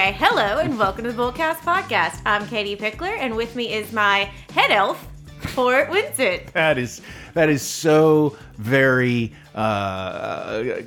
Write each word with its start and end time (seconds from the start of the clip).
Okay, 0.00 0.12
hello 0.12 0.56
and 0.56 0.78
welcome 0.78 1.04
to 1.04 1.12
the 1.12 1.22
Bullcast 1.22 1.56
Podcast. 1.56 2.22
I'm 2.24 2.46
Katie 2.46 2.74
Pickler, 2.74 3.14
and 3.18 3.36
with 3.36 3.54
me 3.54 3.70
is 3.70 3.92
my 3.92 4.32
head 4.54 4.70
elf, 4.70 5.06
Court 5.54 5.90
Winsett. 5.90 6.50
That 6.52 6.78
is 6.78 7.02
that 7.34 7.50
is 7.50 7.60
so 7.60 8.34
very. 8.56 9.34
Uh, 9.54 10.80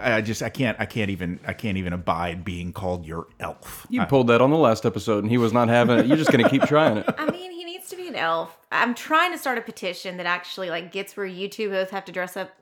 I 0.00 0.20
just 0.20 0.44
I 0.44 0.48
can't 0.48 0.78
I 0.78 0.86
can't 0.86 1.10
even 1.10 1.40
I 1.44 1.54
can't 1.54 1.76
even 1.76 1.92
abide 1.92 2.44
being 2.44 2.72
called 2.72 3.04
your 3.04 3.26
elf. 3.40 3.84
You 3.90 4.04
pulled 4.04 4.28
that 4.28 4.40
on 4.40 4.50
the 4.50 4.56
last 4.56 4.86
episode, 4.86 5.24
and 5.24 5.28
he 5.28 5.38
was 5.38 5.52
not 5.52 5.66
having 5.66 5.98
it. 5.98 6.06
You're 6.06 6.16
just 6.16 6.30
going 6.30 6.44
to 6.44 6.48
keep 6.48 6.62
trying 6.62 6.98
it. 6.98 7.12
I 7.18 7.28
mean, 7.32 7.50
he 7.50 7.64
needs 7.64 7.88
to 7.88 7.96
be 7.96 8.06
an 8.06 8.14
elf. 8.14 8.56
I'm 8.70 8.94
trying 8.94 9.32
to 9.32 9.38
start 9.38 9.58
a 9.58 9.62
petition 9.62 10.18
that 10.18 10.26
actually 10.26 10.70
like 10.70 10.92
gets 10.92 11.16
where 11.16 11.26
you 11.26 11.48
two 11.48 11.68
both 11.68 11.90
have 11.90 12.04
to 12.04 12.12
dress 12.12 12.36
up 12.36 12.52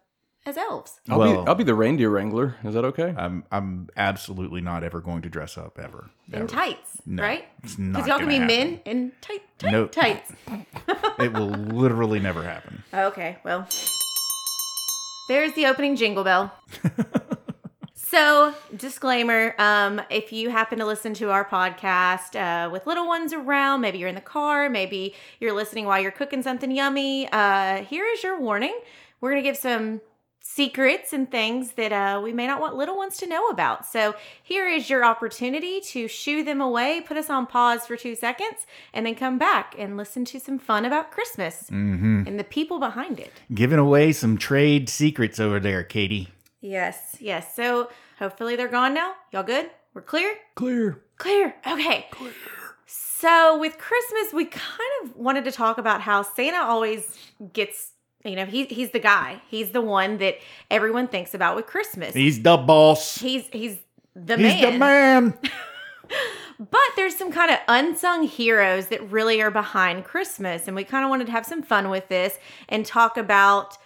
as 0.46 0.56
elves. 0.56 1.00
I'll, 1.08 1.18
Well- 1.18 1.42
be, 1.44 1.48
I'll 1.48 1.54
be 1.54 1.64
the 1.64 1.74
reindeer 1.74 2.10
wrangler. 2.10 2.56
Is 2.64 2.74
that 2.74 2.84
okay? 2.86 3.14
I'm 3.16 3.44
I'm 3.52 3.88
absolutely 3.96 4.60
not 4.60 4.82
ever 4.84 5.00
going 5.00 5.22
to 5.22 5.28
dress 5.28 5.56
up 5.58 5.78
ever. 5.78 6.10
In 6.28 6.34
ever. 6.40 6.46
tights, 6.46 6.98
No, 7.06 7.22
right? 7.22 7.44
it's 7.62 7.78
not 7.78 7.92
Because 7.92 8.08
y'all 8.08 8.18
can 8.18 8.28
be 8.28 8.34
gonna 8.38 8.46
men 8.46 8.80
in 8.84 9.12
tight, 9.20 9.42
tight 9.58 9.72
Nope. 9.72 9.92
tights. 9.92 10.32
It 11.18 11.32
will 11.34 11.48
literally 11.50 12.18
never 12.20 12.42
happen. 12.42 12.82
Okay, 12.94 13.36
well, 13.44 13.66
there's 15.28 15.52
the 15.52 15.66
opening 15.66 15.96
jingle 15.96 16.24
bell. 16.24 16.52
so, 17.94 18.54
disclaimer: 18.76 19.54
um, 19.58 20.00
if 20.10 20.32
you 20.32 20.48
happen 20.50 20.78
to 20.78 20.86
listen 20.86 21.12
to 21.14 21.30
our 21.30 21.44
podcast 21.44 22.34
uh, 22.36 22.70
with 22.70 22.86
little 22.86 23.06
ones 23.06 23.32
around, 23.32 23.82
maybe 23.82 23.98
you're 23.98 24.08
in 24.08 24.14
the 24.14 24.20
car, 24.20 24.68
maybe 24.70 25.14
you're 25.40 25.52
listening 25.52 25.84
while 25.84 26.00
you're 26.00 26.10
cooking 26.10 26.42
something 26.42 26.70
yummy. 26.70 27.28
Uh, 27.30 27.82
here 27.84 28.06
is 28.06 28.22
your 28.22 28.40
warning: 28.40 28.76
we're 29.20 29.30
gonna 29.30 29.42
give 29.42 29.56
some 29.58 30.00
secrets 30.54 31.12
and 31.12 31.30
things 31.30 31.72
that 31.72 31.92
uh, 31.92 32.20
we 32.20 32.32
may 32.32 32.46
not 32.46 32.60
want 32.60 32.74
little 32.76 32.96
ones 32.96 33.16
to 33.18 33.26
know 33.26 33.46
about. 33.48 33.86
So, 33.86 34.14
here 34.42 34.68
is 34.68 34.90
your 34.90 35.04
opportunity 35.04 35.80
to 35.92 36.08
shoo 36.08 36.42
them 36.42 36.60
away, 36.60 37.00
put 37.00 37.16
us 37.16 37.30
on 37.30 37.46
pause 37.46 37.86
for 37.86 37.96
two 37.96 38.14
seconds, 38.14 38.66
and 38.92 39.06
then 39.06 39.14
come 39.14 39.38
back 39.38 39.74
and 39.78 39.96
listen 39.96 40.24
to 40.26 40.40
some 40.40 40.58
fun 40.58 40.84
about 40.84 41.10
Christmas 41.10 41.70
Mm-hmm. 41.70 42.24
and 42.26 42.38
the 42.38 42.44
people 42.44 42.78
behind 42.78 43.20
it. 43.20 43.32
Giving 43.54 43.78
away 43.78 44.12
some 44.12 44.36
trade 44.38 44.88
secrets 44.88 45.38
over 45.38 45.60
there, 45.60 45.82
Katie. 45.84 46.28
Yes, 46.60 47.16
yes. 47.20 47.54
So 47.54 47.90
hopefully 48.18 48.56
they're 48.56 48.68
gone 48.68 48.92
now. 48.94 49.14
Y'all 49.32 49.42
good? 49.42 49.70
We're 49.94 50.02
clear? 50.02 50.34
Clear. 50.56 51.00
Clear. 51.16 51.54
Okay. 51.66 52.06
Clear. 52.10 52.32
So 52.86 53.58
with 53.58 53.78
Christmas, 53.78 54.32
we 54.32 54.44
kind 54.46 54.92
of 55.04 55.16
wanted 55.16 55.44
to 55.44 55.52
talk 55.52 55.78
about 55.78 56.00
how 56.00 56.22
Santa 56.22 56.58
always 56.58 57.16
gets, 57.52 57.92
you 58.24 58.36
know, 58.36 58.44
he, 58.44 58.64
he's 58.66 58.90
the 58.90 58.98
guy. 58.98 59.40
He's 59.48 59.70
the 59.70 59.80
one 59.80 60.18
that 60.18 60.36
everyone 60.70 61.08
thinks 61.08 61.34
about 61.34 61.56
with 61.56 61.66
Christmas. 61.66 62.14
He's 62.14 62.42
the 62.42 62.56
boss. 62.56 63.16
He's 63.16 63.48
he's 63.52 63.78
the 64.14 64.36
man. 64.36 64.56
He's 64.56 64.62
man. 64.62 64.72
the 64.72 64.78
man. 64.78 65.38
But 66.60 66.90
there's 66.94 67.16
some 67.16 67.32
kind 67.32 67.50
of 67.50 67.56
unsung 67.68 68.24
heroes 68.24 68.88
that 68.88 69.10
really 69.10 69.40
are 69.40 69.50
behind 69.50 70.04
Christmas. 70.04 70.66
And 70.66 70.76
we 70.76 70.84
kind 70.84 71.04
of 71.04 71.08
wanted 71.08 71.24
to 71.28 71.32
have 71.32 71.46
some 71.46 71.62
fun 71.62 71.88
with 71.88 72.08
this 72.08 72.38
and 72.68 72.84
talk 72.84 73.16
about 73.16 73.78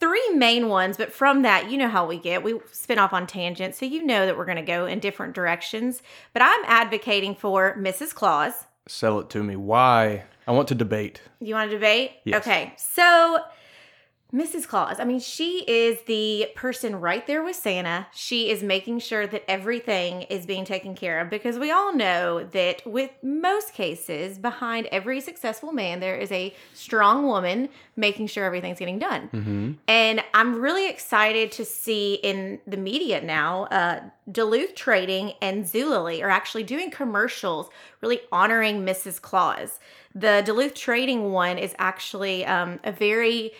three 0.00 0.30
main 0.30 0.70
ones. 0.70 0.96
But 0.96 1.12
from 1.12 1.42
that, 1.42 1.70
you 1.70 1.76
know 1.76 1.88
how 1.88 2.06
we 2.06 2.16
get. 2.16 2.42
We 2.42 2.58
spin 2.72 2.98
off 2.98 3.12
on 3.12 3.26
tangents. 3.26 3.78
So 3.78 3.84
you 3.84 4.02
know 4.02 4.24
that 4.24 4.38
we're 4.38 4.46
going 4.46 4.56
to 4.56 4.62
go 4.62 4.86
in 4.86 4.98
different 4.98 5.34
directions. 5.34 6.02
But 6.32 6.40
I'm 6.40 6.64
advocating 6.64 7.34
for 7.34 7.76
Mrs. 7.76 8.14
Claus. 8.14 8.64
Sell 8.88 9.20
it 9.20 9.28
to 9.28 9.42
me. 9.42 9.54
Why? 9.54 10.24
I 10.46 10.52
want 10.52 10.68
to 10.68 10.74
debate. 10.74 11.20
You 11.38 11.54
want 11.54 11.70
to 11.70 11.76
debate? 11.76 12.12
Yes. 12.24 12.40
Okay. 12.40 12.72
So, 12.78 13.40
Mrs. 14.34 14.66
Claus, 14.66 14.98
I 14.98 15.04
mean, 15.04 15.20
she 15.20 15.62
is 15.68 16.00
the 16.06 16.48
person 16.54 16.96
right 16.96 17.26
there 17.26 17.42
with 17.42 17.54
Santa. 17.54 18.06
She 18.14 18.48
is 18.48 18.62
making 18.62 19.00
sure 19.00 19.26
that 19.26 19.44
everything 19.46 20.22
is 20.22 20.46
being 20.46 20.64
taken 20.64 20.94
care 20.94 21.20
of 21.20 21.28
because 21.28 21.58
we 21.58 21.70
all 21.70 21.94
know 21.94 22.42
that 22.52 22.80
with 22.86 23.10
most 23.22 23.74
cases, 23.74 24.38
behind 24.38 24.86
every 24.86 25.20
successful 25.20 25.70
man, 25.70 26.00
there 26.00 26.16
is 26.16 26.32
a 26.32 26.54
strong 26.72 27.26
woman 27.26 27.68
making 27.94 28.26
sure 28.26 28.46
everything's 28.46 28.78
getting 28.78 28.98
done. 28.98 29.28
Mm-hmm. 29.34 29.72
And 29.86 30.24
I'm 30.32 30.62
really 30.62 30.88
excited 30.88 31.52
to 31.52 31.66
see 31.66 32.14
in 32.14 32.58
the 32.66 32.78
media 32.78 33.20
now, 33.20 33.64
uh, 33.64 34.00
Duluth 34.30 34.74
Trading 34.74 35.34
and 35.42 35.66
Zulily 35.66 36.22
are 36.22 36.30
actually 36.30 36.62
doing 36.62 36.90
commercials 36.90 37.68
really 38.00 38.20
honoring 38.30 38.86
Mrs. 38.86 39.20
Claus. 39.20 39.78
The 40.14 40.42
Duluth 40.42 40.72
Trading 40.72 41.32
one 41.32 41.58
is 41.58 41.74
actually 41.78 42.46
um, 42.46 42.80
a 42.82 42.92
very 42.92 43.52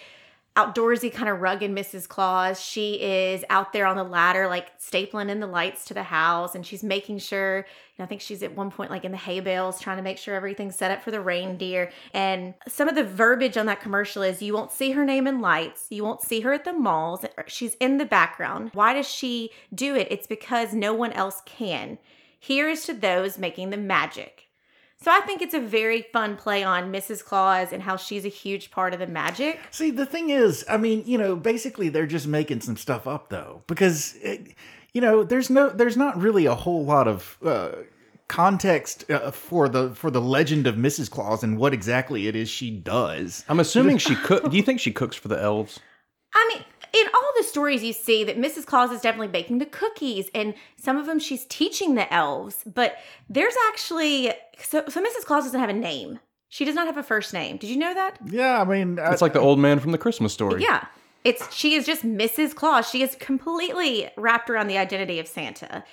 outdoorsy 0.55 1.13
kind 1.13 1.29
of 1.29 1.41
rugged 1.41 1.71
Mrs. 1.71 2.09
Claus. 2.09 2.61
She 2.61 3.01
is 3.01 3.45
out 3.49 3.73
there 3.73 3.87
on 3.87 3.97
the 3.97 4.05
ladder, 4.05 4.49
like 4.49 4.79
stapling 4.79 5.31
in 5.31 5.41
the 5.41 5.47
lights 5.47 5.87
to 5.87 5.95
the 5.95 6.03
house, 6.03 6.55
and 6.55 6.67
she's 6.67 6.83
making 6.83 7.19
sure. 7.19 7.67
I 7.99 8.07
think 8.07 8.21
she's 8.21 8.43
at 8.43 8.57
one 8.57 8.73
point 8.73 8.91
like 8.91 9.05
in 9.05 9.12
the 9.12 9.17
hay 9.17 9.39
bales, 9.39 9.81
trying 9.81 9.99
to 9.99 10.03
make 10.03 10.19
sure 10.19 10.35
everything's 10.35 10.75
set 10.75 10.91
up 10.91 11.03
for 11.03 11.12
the 11.12 11.21
reindeer. 11.21 11.93
And 12.12 12.55
some 12.67 12.89
of 12.89 12.97
the 12.97 13.05
verbiage 13.05 13.57
on 13.57 13.67
that 13.67 13.81
commercial 13.81 14.23
is, 14.23 14.43
"You 14.43 14.55
won't 14.55 14.73
see 14.73 14.91
her 14.91 15.05
name 15.05 15.29
in 15.29 15.41
lights. 15.41 15.87
You 15.89 16.03
won't 16.03 16.21
see 16.21 16.41
her 16.41 16.53
at 16.53 16.65
the 16.65 16.73
malls. 16.73 17.25
She's 17.47 17.77
in 17.77 17.99
the 17.99 18.05
background. 18.05 18.71
Why 18.75 18.93
does 18.93 19.09
she 19.09 19.51
do 19.73 19.95
it? 19.95 20.09
It's 20.11 20.27
because 20.27 20.75
no 20.75 20.93
one 20.93 21.12
else 21.12 21.43
can. 21.47 21.99
Here 22.41 22.69
is 22.69 22.85
to 22.87 22.95
those 22.95 23.39
making 23.39 23.71
the 23.71 23.77
magic." 23.77 24.49
So 25.03 25.11
I 25.11 25.21
think 25.21 25.43
it's 25.43 25.55
a 25.55 25.61
very 25.61 26.03
fun 26.13 26.37
play 26.37 26.63
on 26.63 26.93
Mrs. 26.93 27.25
Claus 27.25 27.73
and 27.73 27.83
how 27.83 27.97
she's 27.97 28.25
a 28.25 28.29
huge 28.29 28.71
part 28.71 28.95
of 28.95 29.01
the 29.01 29.07
magic. 29.09 29.59
See, 29.73 29.91
the 29.91 30.07
thing 30.07 30.31
is, 30.31 30.65
I 30.69 30.77
mean, 30.77 31.03
you 31.05 31.19
know, 31.19 31.35
basically 31.35 31.89
they're 31.89 32.07
just 32.07 32.29
making 32.29 32.61
some 32.61 32.77
stuff 32.77 33.07
up 33.09 33.29
though, 33.29 33.62
because 33.67 34.15
it, 34.23 34.55
you 34.93 35.01
know, 35.01 35.25
there's 35.25 35.51
no, 35.51 35.71
there's 35.71 35.97
not 35.97 36.17
really 36.17 36.47
a 36.47 36.55
whole 36.55 36.85
lot 36.85 37.09
of 37.09 37.37
uh, 37.45 37.73
context 38.29 39.11
uh, 39.11 39.33
for 39.33 39.69
the 39.69 39.95
for 39.95 40.11
the 40.11 40.21
legend 40.21 40.67
of 40.69 40.77
Mrs. 40.77 41.11
Claus 41.11 41.43
and 41.43 41.59
what 41.59 41.75
exactly 41.75 42.29
it 42.29 42.37
is 42.37 42.49
she 42.49 42.71
does. 42.71 43.45
I'm 43.49 43.61
assuming 43.61 43.99
she 43.99 44.15
cook. 44.15 44.51
Do 44.51 44.57
you 44.57 44.62
think 44.62 44.79
she 44.79 44.93
cooks 44.93 45.17
for 45.17 45.29
the 45.29 45.41
elves? 45.41 45.81
I 46.35 46.51
mean, 46.55 46.65
in 46.95 47.07
all 47.15 47.33
the 47.37 47.45
stories 47.45 47.83
you 47.83 47.93
see 47.93 48.25
that 48.25 48.39
Mrs. 48.39 48.67
Claus 48.67 48.91
is 48.91 49.01
definitely 49.01 49.29
baking 49.29 49.59
the 49.59 49.67
cookies, 49.67 50.31
and 50.35 50.55
some 50.77 50.97
of 50.97 51.07
them 51.07 51.19
she's 51.19 51.45
teaching 51.47 51.95
the 51.95 52.13
elves. 52.13 52.63
But 52.67 52.97
there's 53.29 53.55
actually 53.69 54.33
so 54.59 54.85
so 54.89 55.03
Mrs. 55.03 55.25
Claus 55.25 55.45
doesn't 55.45 55.61
have 55.61 55.71
a 55.71 55.75
name. 55.75 56.19
She 56.49 56.67
does 56.67 56.75
not 56.75 56.87
have 56.87 56.99
a 56.99 57.03
first 57.03 57.33
name. 57.33 57.57
Did 57.57 57.71
you 57.71 57.79
know 57.79 57.95
that? 57.95 58.19
Yeah, 58.27 58.61
I 58.61 58.65
mean, 58.65 58.99
I, 58.99 59.13
It's 59.13 59.23
like 59.23 59.33
the 59.33 59.41
old 59.41 59.59
man 59.59 59.79
from 59.79 59.93
the 59.93 59.97
Christmas 59.99 60.35
story. 60.35 60.63
Yeah. 60.63 60.85
It's 61.25 61.55
she 61.55 61.75
is 61.75 61.87
just 61.87 62.05
Mrs. 62.05 62.55
Claus. 62.55 62.89
She 62.91 63.03
is 63.03 63.15
completely 63.15 64.11
wrapped 64.17 64.51
around 64.51 64.67
the 64.67 64.77
identity 64.77 65.19
of 65.19 65.27
Santa. 65.27 65.85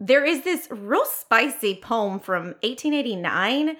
There 0.00 0.24
is 0.24 0.42
this 0.42 0.68
real 0.70 1.06
spicy 1.06 1.76
poem 1.76 2.18
from 2.18 2.46
1889, 2.62 3.76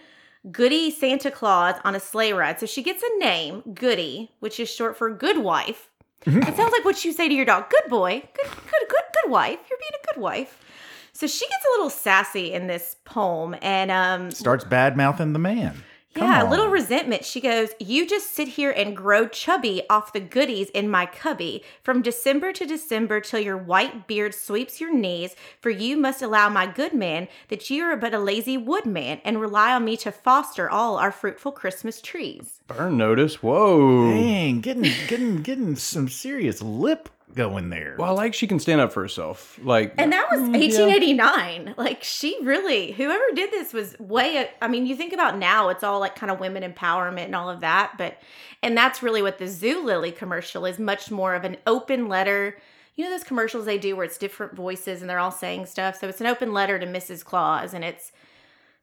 Goody 0.50 0.90
Santa 0.90 1.30
Claus 1.30 1.74
on 1.84 1.94
a 1.94 2.00
sleigh 2.00 2.32
ride. 2.32 2.60
So 2.60 2.66
she 2.66 2.82
gets 2.82 3.02
a 3.02 3.18
name, 3.18 3.62
Goody, 3.74 4.30
which 4.40 4.60
is 4.60 4.70
short 4.70 4.96
for 4.96 5.12
good 5.12 5.38
wife. 5.38 5.90
It 6.26 6.56
sounds 6.56 6.72
like 6.72 6.84
what 6.84 7.04
you 7.04 7.12
say 7.12 7.28
to 7.28 7.34
your 7.34 7.44
dog, 7.44 7.68
good 7.68 7.90
boy, 7.90 8.20
good, 8.20 8.50
good, 8.50 8.88
good, 8.88 9.02
good 9.22 9.30
wife. 9.30 9.58
You're 9.68 9.78
being 9.78 10.02
a 10.02 10.14
good 10.14 10.22
wife. 10.22 10.60
So 11.12 11.26
she 11.26 11.46
gets 11.46 11.64
a 11.64 11.70
little 11.76 11.90
sassy 11.90 12.52
in 12.52 12.66
this 12.66 12.96
poem, 13.04 13.54
and 13.62 13.90
um, 13.90 14.30
starts 14.30 14.64
bad 14.64 14.96
mouthing 14.96 15.32
the 15.32 15.38
man. 15.38 15.84
Come 16.14 16.28
yeah, 16.28 16.48
a 16.48 16.48
little 16.48 16.68
resentment. 16.68 17.24
She 17.24 17.40
goes, 17.40 17.70
You 17.80 18.06
just 18.06 18.32
sit 18.32 18.46
here 18.46 18.70
and 18.70 18.96
grow 18.96 19.26
chubby 19.26 19.82
off 19.90 20.12
the 20.12 20.20
goodies 20.20 20.70
in 20.70 20.88
my 20.88 21.06
cubby 21.06 21.64
from 21.82 22.02
December 22.02 22.52
to 22.52 22.64
December 22.64 23.20
till 23.20 23.40
your 23.40 23.56
white 23.56 24.06
beard 24.06 24.32
sweeps 24.32 24.80
your 24.80 24.94
knees. 24.94 25.34
For 25.60 25.70
you 25.70 25.96
must 25.96 26.22
allow 26.22 26.48
my 26.48 26.66
good 26.66 26.94
man 26.94 27.26
that 27.48 27.68
you 27.68 27.82
are 27.82 27.96
but 27.96 28.14
a 28.14 28.20
lazy 28.20 28.56
woodman 28.56 29.20
and 29.24 29.40
rely 29.40 29.72
on 29.72 29.84
me 29.84 29.96
to 29.98 30.12
foster 30.12 30.70
all 30.70 30.98
our 30.98 31.10
fruitful 31.10 31.50
Christmas 31.50 32.00
trees. 32.00 32.60
Burn 32.68 32.96
notice. 32.96 33.42
Whoa. 33.42 34.12
Dang, 34.12 34.60
getting 34.60 34.90
getting 35.08 35.42
getting 35.42 35.74
some 35.74 36.08
serious 36.08 36.62
lip 36.62 37.08
going 37.34 37.70
there. 37.70 37.96
Well, 37.98 38.10
I 38.10 38.12
like 38.12 38.34
she 38.34 38.46
can 38.46 38.58
stand 38.58 38.80
up 38.80 38.92
for 38.92 39.02
herself. 39.02 39.58
Like, 39.62 39.94
And 39.98 40.12
that 40.12 40.28
was 40.30 40.40
Mm, 40.40 40.52
yeah. 40.52 40.86
1889. 40.86 41.74
Like, 41.76 42.02
she 42.04 42.36
really, 42.42 42.92
whoever 42.92 43.24
did 43.34 43.50
this 43.50 43.72
was 43.72 43.98
way, 43.98 44.48
I 44.62 44.68
mean, 44.68 44.86
you 44.86 44.96
think 44.96 45.12
about 45.12 45.38
now, 45.38 45.68
it's 45.68 45.82
all 45.82 46.00
like 46.00 46.16
kind 46.16 46.30
of 46.30 46.40
women 46.40 46.62
empowerment 46.62 47.26
and 47.26 47.36
all 47.36 47.50
of 47.50 47.60
that. 47.60 47.94
But, 47.98 48.18
and 48.62 48.76
that's 48.76 49.02
really 49.02 49.22
what 49.22 49.38
the 49.38 49.46
Zulily 49.46 50.14
commercial 50.14 50.64
is 50.66 50.78
much 50.78 51.10
more 51.10 51.34
of 51.34 51.44
an 51.44 51.56
open 51.66 52.08
letter. 52.08 52.56
You 52.96 53.04
know, 53.04 53.10
those 53.10 53.24
commercials 53.24 53.64
they 53.64 53.78
do 53.78 53.96
where 53.96 54.04
it's 54.04 54.18
different 54.18 54.54
voices 54.54 55.00
and 55.00 55.10
they're 55.10 55.18
all 55.18 55.32
saying 55.32 55.66
stuff. 55.66 55.98
So 55.98 56.08
it's 56.08 56.20
an 56.20 56.26
open 56.28 56.52
letter 56.52 56.78
to 56.78 56.86
Mrs. 56.86 57.24
Claus 57.24 57.74
and 57.74 57.84
it's 57.84 58.12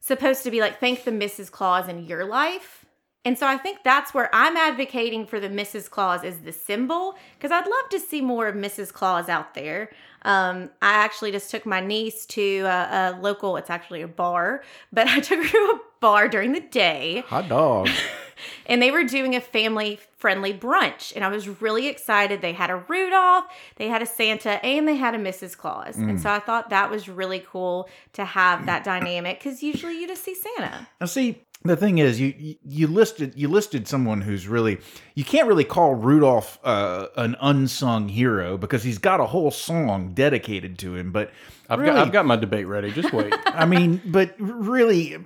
supposed 0.00 0.42
to 0.42 0.50
be 0.50 0.60
like, 0.60 0.80
thank 0.80 1.04
the 1.04 1.10
Mrs. 1.10 1.50
Claus 1.50 1.88
in 1.88 2.04
your 2.04 2.24
life. 2.24 2.81
And 3.24 3.38
so 3.38 3.46
I 3.46 3.56
think 3.56 3.84
that's 3.84 4.12
where 4.12 4.28
I'm 4.34 4.56
advocating 4.56 5.26
for 5.26 5.38
the 5.38 5.48
Mrs. 5.48 5.88
Claus 5.88 6.24
as 6.24 6.38
the 6.38 6.52
symbol 6.52 7.14
because 7.38 7.52
I'd 7.52 7.66
love 7.68 7.88
to 7.90 8.00
see 8.00 8.20
more 8.20 8.48
of 8.48 8.56
Mrs. 8.56 8.92
Claus 8.92 9.28
out 9.28 9.54
there. 9.54 9.90
Um, 10.22 10.70
I 10.80 10.94
actually 10.94 11.30
just 11.30 11.50
took 11.50 11.64
my 11.64 11.80
niece 11.80 12.26
to 12.26 12.60
a, 12.60 13.14
a 13.16 13.18
local, 13.20 13.56
it's 13.56 13.70
actually 13.70 14.02
a 14.02 14.08
bar, 14.08 14.62
but 14.92 15.06
I 15.06 15.20
took 15.20 15.44
her 15.44 15.48
to 15.48 15.72
a 15.74 15.80
bar 16.00 16.28
during 16.28 16.52
the 16.52 16.60
day 16.60 17.22
hot 17.28 17.48
dog. 17.48 17.88
and 18.66 18.82
they 18.82 18.90
were 18.90 19.04
doing 19.04 19.36
a 19.36 19.40
family 19.40 20.00
friendly 20.16 20.52
brunch 20.52 21.12
and 21.14 21.24
i 21.24 21.28
was 21.28 21.48
really 21.60 21.86
excited 21.86 22.40
they 22.40 22.52
had 22.52 22.70
a 22.70 22.76
rudolph 22.88 23.44
they 23.76 23.86
had 23.86 24.02
a 24.02 24.06
santa 24.06 24.64
and 24.66 24.88
they 24.88 24.96
had 24.96 25.14
a 25.14 25.18
mrs 25.18 25.56
claus 25.56 25.96
and 25.96 26.20
so 26.20 26.28
i 26.28 26.40
thought 26.40 26.70
that 26.70 26.90
was 26.90 27.08
really 27.08 27.38
cool 27.48 27.88
to 28.12 28.24
have 28.24 28.66
that 28.66 28.82
dynamic 28.92 29.38
because 29.38 29.62
usually 29.62 30.00
you 30.00 30.08
just 30.08 30.24
see 30.24 30.34
santa 30.34 30.88
Now, 31.00 31.06
see, 31.06 31.40
the 31.64 31.76
thing 31.76 31.98
is, 31.98 32.20
you 32.20 32.56
you- 32.64 32.86
listed 32.88 33.34
you 33.36 33.48
listed 33.48 33.86
someone 33.86 34.20
who's 34.20 34.48
really 34.48 34.78
you 35.14 35.24
can't 35.24 35.48
really 35.48 35.64
call 35.64 35.94
Rudolph 35.94 36.58
uh, 36.64 37.06
an 37.16 37.36
unsung 37.40 38.08
hero 38.08 38.56
because 38.58 38.82
he's 38.82 38.98
got 38.98 39.20
a 39.20 39.26
whole 39.26 39.50
song 39.50 40.12
dedicated 40.14 40.78
to 40.80 40.96
him. 40.96 41.12
But 41.12 41.30
I've 41.68 41.78
really, 41.78 41.92
got 41.94 42.06
I've 42.06 42.12
got 42.12 42.26
my 42.26 42.36
debate 42.36 42.66
ready. 42.66 42.90
Just 42.90 43.12
wait. 43.12 43.34
I 43.46 43.64
mean, 43.66 44.00
but 44.04 44.34
really, 44.38 45.16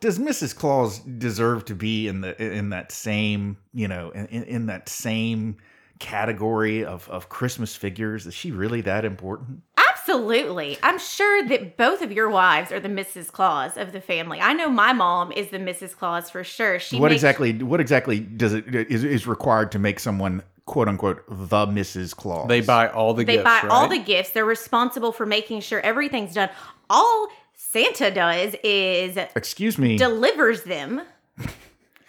does 0.00 0.18
Mrs. 0.18 0.54
Claus 0.54 0.98
deserve 1.00 1.64
to 1.66 1.74
be 1.74 2.08
in 2.08 2.20
the 2.20 2.40
in 2.42 2.70
that 2.70 2.92
same 2.92 3.56
you 3.72 3.88
know 3.88 4.10
in, 4.10 4.26
in 4.26 4.66
that 4.66 4.88
same 4.88 5.56
category 6.00 6.84
of 6.84 7.08
of 7.08 7.28
Christmas 7.28 7.76
figures? 7.76 8.26
Is 8.26 8.34
she 8.34 8.50
really 8.50 8.80
that 8.82 9.04
important? 9.04 9.62
Absolutely. 10.06 10.78
I'm 10.82 10.98
sure 10.98 11.48
that 11.48 11.78
both 11.78 12.02
of 12.02 12.12
your 12.12 12.28
wives 12.28 12.70
are 12.72 12.78
the 12.80 12.88
Mrs. 12.90 13.32
Claus 13.32 13.78
of 13.78 13.92
the 13.92 14.02
family. 14.02 14.38
I 14.38 14.52
know 14.52 14.68
my 14.68 14.92
mom 14.92 15.32
is 15.32 15.48
the 15.48 15.56
Mrs. 15.58 15.96
Claus 15.96 16.28
for 16.28 16.44
sure. 16.44 16.78
She 16.78 16.98
what 17.00 17.08
makes- 17.10 17.20
exactly 17.22 17.62
what 17.62 17.80
exactly 17.80 18.20
does 18.20 18.52
it 18.52 18.66
is, 18.68 19.02
is 19.02 19.26
required 19.26 19.72
to 19.72 19.78
make 19.78 19.98
someone 19.98 20.42
quote 20.66 20.88
unquote 20.88 21.24
the 21.28 21.66
Mrs. 21.66 22.14
Claus? 22.14 22.48
They 22.48 22.60
buy 22.60 22.88
all 22.88 23.14
the 23.14 23.24
gifts. 23.24 23.32
They 23.32 23.36
gifts. 23.36 23.44
buy 23.44 23.60
right? 23.66 23.70
all 23.70 23.88
the 23.88 23.98
gifts. 23.98 24.30
They're 24.30 24.44
responsible 24.44 25.10
for 25.12 25.24
making 25.24 25.62
sure 25.62 25.80
everything's 25.80 26.34
done. 26.34 26.50
All 26.90 27.28
Santa 27.54 28.10
does 28.10 28.54
is 28.62 29.16
Excuse 29.34 29.78
me. 29.78 29.96
delivers 29.96 30.64
them. 30.64 31.00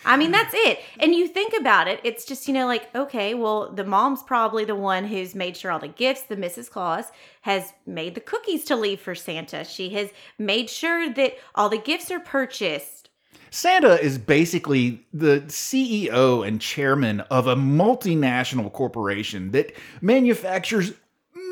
I 0.05 0.17
mean, 0.17 0.31
that's 0.31 0.53
it. 0.53 0.79
And 0.99 1.15
you 1.15 1.27
think 1.27 1.53
about 1.59 1.87
it, 1.87 1.99
it's 2.03 2.25
just, 2.25 2.47
you 2.47 2.53
know, 2.53 2.67
like, 2.67 2.93
okay, 2.95 3.33
well, 3.33 3.71
the 3.71 3.83
mom's 3.83 4.21
probably 4.23 4.63
the 4.63 4.75
one 4.75 5.05
who's 5.05 5.35
made 5.35 5.57
sure 5.57 5.71
all 5.71 5.79
the 5.79 5.87
gifts, 5.87 6.23
the 6.23 6.37
Mrs. 6.37 6.69
Claus 6.69 7.05
has 7.41 7.73
made 7.85 8.15
the 8.15 8.21
cookies 8.21 8.63
to 8.65 8.75
leave 8.75 9.01
for 9.01 9.15
Santa. 9.15 9.63
She 9.63 9.89
has 9.91 10.11
made 10.37 10.69
sure 10.69 11.11
that 11.11 11.33
all 11.55 11.69
the 11.69 11.77
gifts 11.77 12.11
are 12.11 12.19
purchased. 12.19 13.09
Santa 13.49 13.99
is 14.01 14.17
basically 14.17 15.05
the 15.13 15.41
CEO 15.47 16.45
and 16.45 16.59
chairman 16.59 17.21
of 17.21 17.47
a 17.47 17.55
multinational 17.55 18.71
corporation 18.71 19.51
that 19.51 19.73
manufactures 20.01 20.93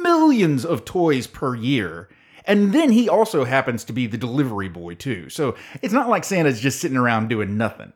millions 0.01 0.65
of 0.65 0.85
toys 0.85 1.27
per 1.27 1.55
year. 1.55 2.09
And 2.45 2.73
then 2.73 2.91
he 2.91 3.07
also 3.07 3.45
happens 3.45 3.85
to 3.85 3.93
be 3.93 4.05
the 4.05 4.17
delivery 4.17 4.67
boy, 4.67 4.95
too. 4.95 5.29
So 5.29 5.55
it's 5.81 5.93
not 5.93 6.09
like 6.09 6.25
Santa's 6.25 6.59
just 6.59 6.81
sitting 6.81 6.97
around 6.97 7.29
doing 7.29 7.57
nothing. 7.57 7.93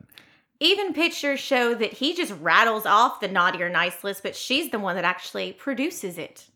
Even 0.60 0.92
pictures 0.92 1.38
show 1.38 1.74
that 1.74 1.92
he 1.94 2.14
just 2.14 2.32
rattles 2.40 2.84
off 2.84 3.20
the 3.20 3.28
naughty 3.28 3.62
or 3.62 3.68
nice 3.68 4.02
list, 4.02 4.22
but 4.24 4.34
she's 4.34 4.70
the 4.70 4.78
one 4.78 4.96
that 4.96 5.04
actually 5.04 5.52
produces 5.52 6.18
it. 6.18 6.46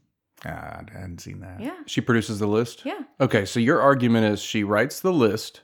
Ah, 0.44 0.80
I 0.80 0.84
hadn't 0.92 1.20
seen 1.20 1.38
that. 1.40 1.60
Yeah. 1.60 1.76
She 1.86 2.00
produces 2.00 2.40
the 2.40 2.48
list. 2.48 2.82
Yeah. 2.84 3.02
Okay, 3.20 3.44
so 3.44 3.60
your 3.60 3.80
argument 3.80 4.26
is 4.26 4.40
she 4.42 4.64
writes 4.64 4.98
the 4.98 5.12
list, 5.12 5.60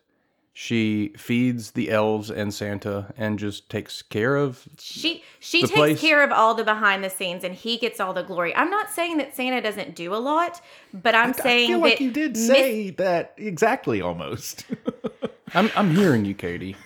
she 0.52 1.12
feeds 1.16 1.72
the 1.72 1.90
elves 1.90 2.30
and 2.30 2.54
Santa, 2.54 3.12
and 3.16 3.40
just 3.40 3.68
takes 3.70 4.02
care 4.02 4.36
of. 4.36 4.68
She 4.78 5.24
she 5.40 5.62
The 5.62 5.66
takes 5.68 5.76
place- 5.76 6.00
care 6.00 6.22
of 6.22 6.30
all 6.30 6.54
the 6.54 6.62
behind 6.64 7.02
the 7.02 7.10
scenes 7.10 7.42
and 7.42 7.56
he 7.56 7.76
gets 7.76 7.98
all 7.98 8.12
the 8.12 8.22
glory. 8.22 8.54
I'm 8.54 8.70
not 8.70 8.88
saying 8.90 9.16
that 9.18 9.34
Santa 9.34 9.60
doesn't 9.60 9.96
do 9.96 10.14
a 10.14 10.18
lot, 10.18 10.60
but 10.94 11.14
I'm 11.16 11.32
saying 11.32 11.70
I 11.70 11.72
feel 11.72 11.80
that 11.80 11.84
like 11.90 12.00
you 12.00 12.12
did 12.12 12.32
Miss- 12.32 12.46
say 12.46 12.90
that 12.90 13.34
exactly 13.36 14.00
almost. 14.00 14.64
I'm 15.54 15.70
I'm 15.74 15.94
hearing 15.94 16.24
you, 16.24 16.34
Katie. 16.34 16.76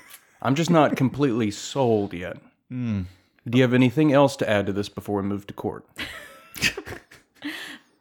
I'm 0.42 0.54
just 0.54 0.70
not 0.70 0.96
completely 0.96 1.50
sold 1.50 2.12
yet. 2.12 2.38
Hmm. 2.68 3.02
Do 3.48 3.58
you 3.58 3.62
have 3.62 3.74
anything 3.74 4.12
else 4.12 4.36
to 4.36 4.48
add 4.48 4.66
to 4.66 4.72
this 4.72 4.88
before 4.88 5.22
we 5.22 5.28
move 5.28 5.46
to 5.46 5.54
court? 5.54 5.86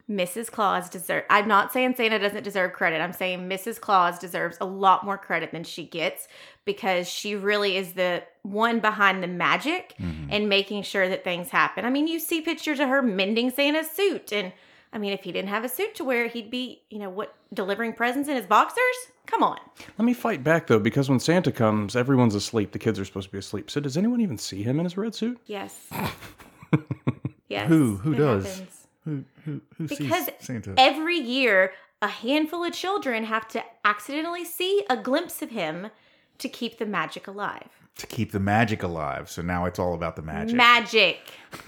Mrs. 0.10 0.52
Claus 0.52 0.90
deserve. 0.90 1.24
I'm 1.30 1.48
not 1.48 1.72
saying 1.72 1.96
Santa 1.96 2.20
doesn't 2.20 2.44
deserve 2.44 2.74
credit. 2.74 3.00
I'm 3.00 3.14
saying 3.14 3.48
Mrs. 3.48 3.80
Claus 3.80 4.20
deserves 4.20 4.58
a 4.60 4.66
lot 4.66 5.06
more 5.06 5.18
credit 5.18 5.52
than 5.52 5.64
she 5.64 5.86
gets 5.86 6.28
because 6.66 7.08
she 7.08 7.36
really 7.36 7.78
is 7.78 7.94
the 7.94 8.24
one 8.42 8.82
behind 8.82 9.24
the 9.24 9.28
magic 9.28 9.96
and 10.30 10.50
making 10.50 10.84
sure 10.84 11.08
that 11.08 11.24
things 11.24 11.50
happen. 11.50 11.86
I 11.86 11.90
mean, 11.90 12.08
you 12.08 12.20
see 12.20 12.42
pictures 12.42 12.80
of 12.80 12.90
her 12.90 13.02
mending 13.02 13.52
Santa's 13.52 13.90
suit, 13.90 14.34
and 14.34 14.52
I 14.92 14.98
mean, 14.98 15.14
if 15.14 15.24
he 15.24 15.32
didn't 15.32 15.50
have 15.50 15.64
a 15.64 15.70
suit 15.70 15.96
to 15.96 16.04
wear, 16.04 16.28
he'd 16.28 16.52
be, 16.52 16.82
you 16.90 17.00
know, 17.00 17.10
what 17.10 17.34
delivering 17.54 17.94
presents 17.94 18.28
in 18.28 18.36
his 18.36 18.46
boxers. 18.46 18.96
Come 19.32 19.44
on. 19.44 19.58
Let 19.98 20.04
me 20.06 20.14
fight 20.14 20.44
back 20.44 20.68
though, 20.68 20.78
because 20.80 21.10
when 21.10 21.20
Santa 21.22 21.52
comes, 21.54 21.96
everyone's 21.96 22.36
asleep. 22.36 22.74
The 22.74 22.80
kids 22.80 23.00
are 23.00 23.06
supposed 23.06 23.28
to 23.30 23.32
be 23.32 23.38
asleep. 23.40 23.72
So 23.72 23.80
does 23.80 23.96
anyone 23.96 24.20
even 24.20 24.38
see 24.38 24.62
him 24.62 24.78
in 24.78 24.84
his 24.86 24.98
red 24.98 25.16
suit? 25.16 25.40
Yes. 25.46 25.88
yes. 27.48 27.68
Who- 27.68 27.96
who 27.98 28.14
it 28.14 28.18
does? 28.18 28.46
happens. 28.46 28.88
who 29.06 29.24
who, 29.46 29.62
who 29.78 29.88
Because 29.88 30.26
sees 30.26 30.34
Santa? 30.40 30.74
every 30.78 31.18
year, 31.18 31.72
a 32.02 32.08
handful 32.08 32.64
of 32.64 32.74
children 32.74 33.24
have 33.24 33.48
to 33.50 33.64
accidentally 33.86 34.44
see 34.46 34.84
a 34.90 34.98
glimpse 34.98 35.42
of 35.42 35.50
him 35.52 35.88
to 36.38 36.50
keep 36.50 36.78
the 36.78 36.86
magic 36.86 37.28
alive. 37.28 37.70
To 37.98 38.08
keep 38.08 38.32
the 38.32 38.40
magic 38.40 38.84
alive. 38.84 39.30
So 39.30 39.42
now 39.42 39.66
it's 39.66 39.80
all 39.80 39.94
about 39.94 40.16
the 40.16 40.22
magic. 40.22 40.56
Magic. 40.56 41.20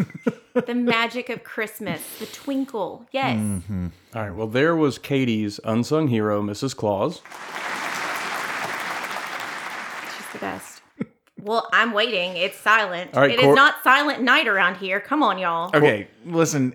the 0.54 0.74
magic 0.76 1.30
of 1.30 1.44
Christmas. 1.44 2.02
The 2.20 2.26
twinkle. 2.28 3.06
Yes. 3.12 3.38
Mm-hmm. 3.38 3.88
All 4.16 4.22
right. 4.22 4.34
Well, 4.36 4.48
there 4.48 4.76
was 4.76 4.98
Katie's 4.98 5.60
unsung 5.64 6.08
hero, 6.08 6.42
Mrs. 6.42 6.76
Claus. 6.76 7.22
She's 10.16 10.28
the 10.34 10.40
best. 10.40 10.82
Well, 11.42 11.68
I'm 11.74 11.92
waiting. 11.92 12.38
It's 12.38 12.58
silent. 12.58 13.14
All 13.14 13.22
right, 13.22 13.32
It 13.32 13.40
is 13.40 13.46
Cor- 13.46 13.56
not 13.56 13.84
silent 13.84 14.22
night 14.22 14.48
around 14.48 14.78
here. 14.78 15.00
Come 15.02 15.22
on, 15.22 15.38
y'all. 15.38 15.72
Okay, 15.76 16.08
listen. 16.26 16.74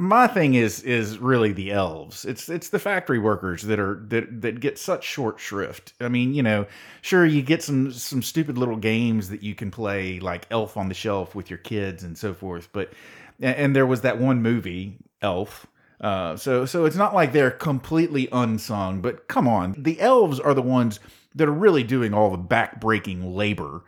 My 0.00 0.28
thing 0.28 0.54
is 0.54 0.80
is 0.84 1.18
really 1.18 1.50
the 1.50 1.72
elves. 1.72 2.24
It's 2.24 2.48
it's 2.48 2.68
the 2.68 2.78
factory 2.78 3.18
workers 3.18 3.62
that 3.62 3.80
are 3.80 4.00
that 4.10 4.42
that 4.42 4.60
get 4.60 4.78
such 4.78 5.02
short 5.02 5.40
shrift. 5.40 5.92
I 6.00 6.06
mean, 6.06 6.34
you 6.34 6.42
know, 6.44 6.66
sure 7.02 7.26
you 7.26 7.42
get 7.42 7.64
some 7.64 7.90
some 7.90 8.22
stupid 8.22 8.56
little 8.56 8.76
games 8.76 9.28
that 9.30 9.42
you 9.42 9.56
can 9.56 9.72
play 9.72 10.20
like 10.20 10.46
Elf 10.52 10.76
on 10.76 10.86
the 10.86 10.94
Shelf 10.94 11.34
with 11.34 11.50
your 11.50 11.58
kids 11.58 12.04
and 12.04 12.16
so 12.16 12.32
forth, 12.32 12.68
but 12.72 12.92
and, 13.40 13.74
there 13.74 13.86
was 13.86 14.02
that 14.02 14.20
one 14.20 14.40
movie 14.40 14.98
Elf. 15.20 15.66
Uh, 16.00 16.36
so 16.36 16.64
so 16.64 16.84
it's 16.84 16.94
not 16.94 17.12
like 17.12 17.32
they're 17.32 17.50
completely 17.50 18.28
unsung, 18.30 19.00
but 19.00 19.26
come 19.26 19.48
on, 19.48 19.74
the 19.76 20.00
elves 20.00 20.38
are 20.38 20.54
the 20.54 20.62
ones 20.62 21.00
that 21.34 21.48
are 21.48 21.52
really 21.52 21.82
doing 21.82 22.14
all 22.14 22.30
the 22.30 22.38
backbreaking 22.38 23.34
labor 23.34 23.82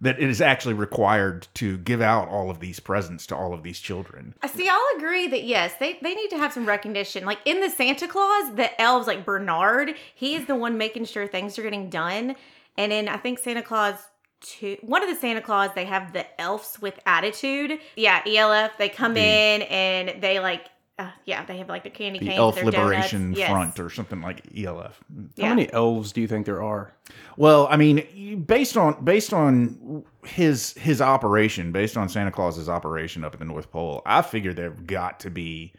that 0.00 0.20
it 0.20 0.28
is 0.28 0.40
actually 0.40 0.74
required 0.74 1.48
to 1.54 1.76
give 1.78 2.00
out 2.00 2.28
all 2.28 2.50
of 2.50 2.60
these 2.60 2.78
presents 2.80 3.26
to 3.26 3.36
all 3.36 3.52
of 3.52 3.62
these 3.62 3.80
children. 3.80 4.34
I 4.42 4.46
See, 4.46 4.68
I'll 4.68 4.96
agree 4.96 5.26
that 5.28 5.44
yes, 5.44 5.74
they, 5.80 5.98
they 6.02 6.14
need 6.14 6.30
to 6.30 6.38
have 6.38 6.52
some 6.52 6.66
recognition. 6.66 7.24
Like 7.24 7.40
in 7.44 7.60
the 7.60 7.70
Santa 7.70 8.06
Clause, 8.06 8.54
the 8.54 8.80
elves, 8.80 9.06
like 9.06 9.24
Bernard, 9.24 9.94
he 10.14 10.34
is 10.34 10.46
the 10.46 10.54
one 10.54 10.78
making 10.78 11.06
sure 11.06 11.26
things 11.26 11.58
are 11.58 11.62
getting 11.62 11.90
done. 11.90 12.36
And 12.76 12.92
in 12.92 13.08
I 13.08 13.16
think 13.16 13.40
Santa 13.40 13.62
Clause 13.62 13.96
two, 14.40 14.76
one 14.82 15.02
of 15.02 15.08
the 15.08 15.16
Santa 15.16 15.40
Clause, 15.40 15.70
they 15.74 15.84
have 15.84 16.12
the 16.12 16.40
elves 16.40 16.78
with 16.80 16.98
attitude. 17.06 17.80
Yeah, 17.96 18.22
ELF. 18.26 18.72
They 18.78 18.88
come 18.88 19.16
in 19.16 19.62
and 19.62 20.22
they 20.22 20.38
like, 20.40 20.66
uh, 20.98 21.10
yeah, 21.24 21.44
they 21.44 21.58
have 21.58 21.68
like 21.68 21.84
the 21.84 21.90
candy 21.90 22.18
The 22.18 22.26
canes, 22.26 22.38
Elf 22.38 22.62
Liberation 22.62 23.20
donuts. 23.22 23.38
Yes. 23.38 23.50
Front 23.50 23.78
or 23.80 23.88
something 23.90 24.20
like 24.20 24.42
ELF. 24.56 25.00
How 25.08 25.22
Yeah. 25.36 25.48
many 25.50 25.72
elves 25.72 26.12
do 26.12 26.20
you 26.20 26.26
think 26.26 26.44
there 26.44 26.62
are? 26.62 26.92
Well, 27.36 27.68
I 27.70 27.76
mean, 27.76 28.42
based 28.44 28.76
on 28.76 29.04
based 29.04 29.32
on 29.32 30.04
his 30.24 30.74
his 30.74 31.00
operation, 31.00 31.70
based 31.70 31.96
on 31.96 32.08
Santa 32.08 32.32
Claus's 32.32 32.68
operation 32.68 33.22
up 33.24 33.32
at 33.34 33.38
the 33.38 33.44
North 33.44 33.70
Pole, 33.70 34.02
I 34.06 34.22
figure 34.22 34.52
there've 34.52 34.86
got 34.86 35.20
to 35.20 35.30
be 35.30 35.72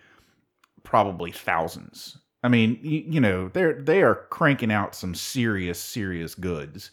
probably 0.84 1.32
thousands. 1.32 2.18
I 2.42 2.48
mean, 2.48 2.80
you, 2.82 3.04
you 3.10 3.20
know, 3.20 3.50
they're 3.50 3.74
they 3.74 4.02
are 4.02 4.16
cranking 4.30 4.72
out 4.72 4.96
some 4.96 5.14
serious 5.14 5.80
serious 5.80 6.34
goods 6.34 6.92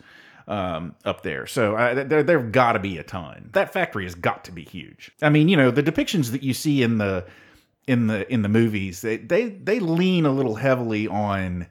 um, 0.48 0.96
up 1.04 1.22
there. 1.22 1.46
So 1.46 1.76
uh, 1.76 2.02
there 2.02 2.24
there've 2.24 2.50
got 2.50 2.72
to 2.72 2.80
be 2.80 2.98
a 2.98 3.04
ton. 3.04 3.50
That 3.52 3.72
factory 3.72 4.02
has 4.02 4.16
got 4.16 4.44
to 4.46 4.52
be 4.52 4.64
huge. 4.64 5.12
I 5.22 5.28
mean, 5.28 5.48
you 5.48 5.56
know, 5.56 5.70
the 5.70 5.82
depictions 5.84 6.32
that 6.32 6.42
you 6.42 6.52
see 6.54 6.82
in 6.82 6.98
the 6.98 7.24
in 7.86 8.08
the 8.08 8.30
in 8.32 8.42
the 8.42 8.48
movies, 8.48 9.00
they 9.00 9.16
they 9.16 9.50
they 9.50 9.80
lean 9.80 10.26
a 10.26 10.32
little 10.32 10.56
heavily 10.56 11.06
on 11.06 11.66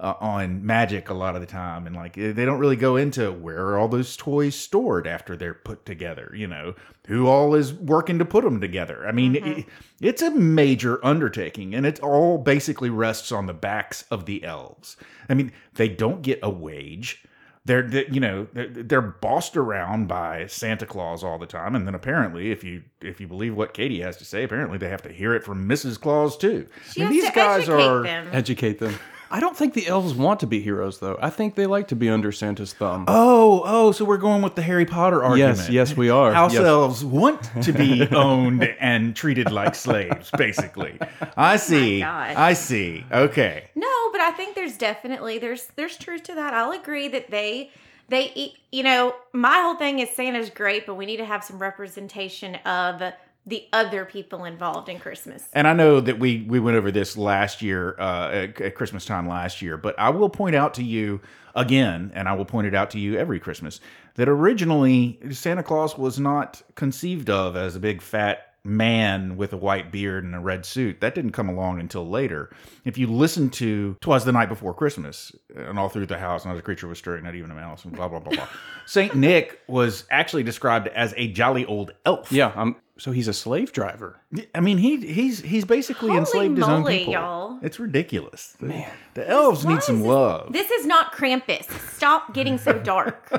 uh, 0.00 0.14
on 0.18 0.64
magic 0.64 1.10
a 1.10 1.14
lot 1.14 1.34
of 1.34 1.40
the 1.40 1.46
time, 1.46 1.86
and 1.86 1.94
like 1.94 2.14
they 2.14 2.32
don't 2.32 2.58
really 2.58 2.76
go 2.76 2.96
into 2.96 3.30
where 3.30 3.66
are 3.68 3.78
all 3.78 3.86
those 3.88 4.16
toys 4.16 4.54
stored 4.54 5.06
after 5.06 5.36
they're 5.36 5.54
put 5.54 5.84
together. 5.84 6.32
You 6.34 6.46
know, 6.46 6.74
who 7.06 7.26
all 7.26 7.54
is 7.54 7.72
working 7.72 8.18
to 8.18 8.24
put 8.24 8.42
them 8.42 8.60
together. 8.60 9.06
I 9.06 9.12
mean, 9.12 9.36
it, 9.36 9.66
it's 10.00 10.22
a 10.22 10.30
major 10.30 11.04
undertaking, 11.04 11.74
and 11.74 11.86
it 11.86 12.00
all 12.00 12.38
basically 12.38 12.90
rests 12.90 13.30
on 13.30 13.46
the 13.46 13.54
backs 13.54 14.04
of 14.10 14.26
the 14.26 14.42
elves. 14.42 14.96
I 15.28 15.34
mean, 15.34 15.52
they 15.74 15.88
don't 15.88 16.22
get 16.22 16.40
a 16.42 16.50
wage. 16.50 17.22
They're, 17.66 17.82
they- 17.82 18.06
you 18.10 18.20
know 18.20 18.46
they're, 18.52 18.68
they're 18.68 19.00
bossed 19.02 19.56
around 19.56 20.08
by 20.08 20.46
Santa 20.46 20.86
Claus 20.86 21.22
all 21.22 21.38
the 21.38 21.46
time, 21.46 21.74
and 21.76 21.86
then 21.86 21.94
apparently, 21.94 22.50
if 22.50 22.64
you 22.64 22.82
if 23.02 23.20
you 23.20 23.28
believe 23.28 23.54
what 23.54 23.74
Katie 23.74 24.00
has 24.00 24.16
to 24.16 24.24
say, 24.24 24.44
apparently 24.44 24.78
they 24.78 24.88
have 24.88 25.02
to 25.02 25.12
hear 25.12 25.34
it 25.34 25.44
from 25.44 25.68
Mrs. 25.68 26.00
Claus 26.00 26.36
too. 26.38 26.66
She 26.92 27.04
I 27.04 27.08
mean, 27.10 27.22
has 27.24 27.32
to 27.34 27.40
educate 27.40 28.02
them. 28.02 28.28
Educate 28.32 28.78
them. 28.78 28.98
I 29.32 29.38
don't 29.38 29.56
think 29.56 29.74
the 29.74 29.86
elves 29.86 30.12
want 30.14 30.40
to 30.40 30.46
be 30.46 30.60
heroes, 30.60 30.98
though. 30.98 31.16
I 31.22 31.30
think 31.30 31.54
they 31.54 31.66
like 31.66 31.86
to 31.88 31.96
be 31.96 32.08
under 32.08 32.32
Santa's 32.32 32.72
thumb. 32.72 33.04
Oh, 33.06 33.62
oh, 33.64 33.92
so 33.92 34.04
we're 34.04 34.16
going 34.16 34.42
with 34.42 34.56
the 34.56 34.62
Harry 34.62 34.84
Potter 34.84 35.22
argument. 35.22 35.58
yes, 35.58 35.68
yes, 35.70 35.96
we 35.96 36.10
are. 36.10 36.32
House 36.32 36.52
Yes. 36.52 36.64
elves 36.64 37.04
want 37.04 37.48
to 37.62 37.72
be 37.72 38.08
owned 38.10 38.64
and 38.80 39.14
treated 39.14 39.52
like 39.52 39.74
slaves, 39.76 40.30
basically. 40.36 40.98
Oh 41.22 41.28
I 41.36 41.56
see. 41.56 42.00
God. 42.00 42.34
I 42.36 42.52
see. 42.54 43.04
Okay. 43.12 43.64
No, 43.74 44.10
but 44.12 44.20
I 44.20 44.32
think 44.32 44.54
there's 44.56 44.76
definitely 44.76 45.38
there's 45.38 45.66
there's 45.76 45.96
truth 45.96 46.24
to 46.24 46.34
that. 46.34 46.52
I'll 46.54 46.72
agree 46.72 47.08
that 47.08 47.30
they 47.30 47.70
they 48.08 48.54
you 48.72 48.82
know, 48.82 49.14
my 49.32 49.60
whole 49.60 49.76
thing 49.76 50.00
is 50.00 50.10
Santa's 50.10 50.50
great, 50.50 50.86
but 50.86 50.96
we 50.96 51.06
need 51.06 51.18
to 51.18 51.24
have 51.24 51.44
some 51.44 51.58
representation 51.58 52.56
of 52.66 53.00
the 53.46 53.66
other 53.72 54.04
people 54.04 54.44
involved 54.44 54.88
in 54.88 54.98
Christmas. 54.98 55.48
And 55.52 55.66
I 55.66 55.72
know 55.72 56.00
that 56.00 56.18
we 56.18 56.42
we 56.48 56.60
went 56.60 56.76
over 56.76 56.90
this 56.90 57.16
last 57.16 57.62
year 57.62 57.96
uh, 57.98 58.30
at, 58.30 58.60
at 58.60 58.74
Christmas 58.74 59.04
time 59.04 59.28
last 59.28 59.62
year, 59.62 59.76
but 59.76 59.98
I 59.98 60.10
will 60.10 60.28
point 60.28 60.54
out 60.54 60.74
to 60.74 60.84
you 60.84 61.20
again, 61.54 62.12
and 62.14 62.28
I 62.28 62.34
will 62.34 62.44
point 62.44 62.66
it 62.66 62.74
out 62.74 62.90
to 62.90 62.98
you 62.98 63.18
every 63.18 63.40
Christmas 63.40 63.80
that 64.14 64.28
originally 64.28 65.18
Santa 65.30 65.62
Claus 65.62 65.96
was 65.96 66.18
not 66.18 66.62
conceived 66.74 67.30
of 67.30 67.56
as 67.56 67.76
a 67.76 67.80
big 67.80 68.02
fat 68.02 68.50
man 68.64 69.36
with 69.36 69.52
a 69.52 69.56
white 69.56 69.90
beard 69.90 70.24
and 70.24 70.34
a 70.34 70.40
red 70.40 70.66
suit. 70.66 71.00
That 71.00 71.14
didn't 71.14 71.32
come 71.32 71.48
along 71.48 71.80
until 71.80 72.08
later. 72.08 72.50
If 72.84 72.98
you 72.98 73.06
listen 73.06 73.50
to 73.50 73.96
"Twas 74.00 74.24
the 74.24 74.32
Night 74.32 74.48
Before 74.48 74.74
Christmas" 74.74 75.32
and 75.56 75.78
all 75.78 75.88
through 75.88 76.06
the 76.06 76.18
house, 76.18 76.44
not 76.44 76.56
a 76.56 76.62
creature 76.62 76.86
was 76.86 76.98
stirring, 76.98 77.24
not 77.24 77.34
even 77.34 77.50
a 77.50 77.54
mouse, 77.54 77.84
and 77.84 77.94
blah 77.94 78.08
blah 78.08 78.20
blah 78.20 78.34
blah. 78.34 78.48
Saint 78.86 79.14
Nick 79.14 79.60
was 79.66 80.04
actually 80.10 80.42
described 80.42 80.88
as 80.88 81.14
a 81.16 81.28
jolly 81.28 81.64
old 81.64 81.92
elf. 82.04 82.30
Yeah, 82.30 82.52
um, 82.54 82.76
so 83.00 83.12
he's 83.12 83.28
a 83.28 83.32
slave 83.32 83.72
driver. 83.72 84.20
I 84.54 84.60
mean, 84.60 84.78
he 84.78 84.98
he's 84.98 85.40
he's 85.40 85.64
basically 85.64 86.08
Holy 86.08 86.18
enslaved 86.20 86.58
his 86.58 86.68
own 86.68 86.84
people. 86.86 87.12
y'all. 87.14 87.58
It's 87.62 87.80
ridiculous. 87.80 88.56
Man, 88.60 88.90
the 89.14 89.28
elves 89.28 89.64
Why 89.64 89.74
need 89.74 89.82
some 89.82 89.98
this- 90.00 90.08
love. 90.08 90.52
This 90.52 90.70
is 90.70 90.86
not 90.86 91.12
Krampus. 91.12 91.68
Stop 91.90 92.34
getting 92.34 92.58
so 92.58 92.74
dark. 92.74 93.32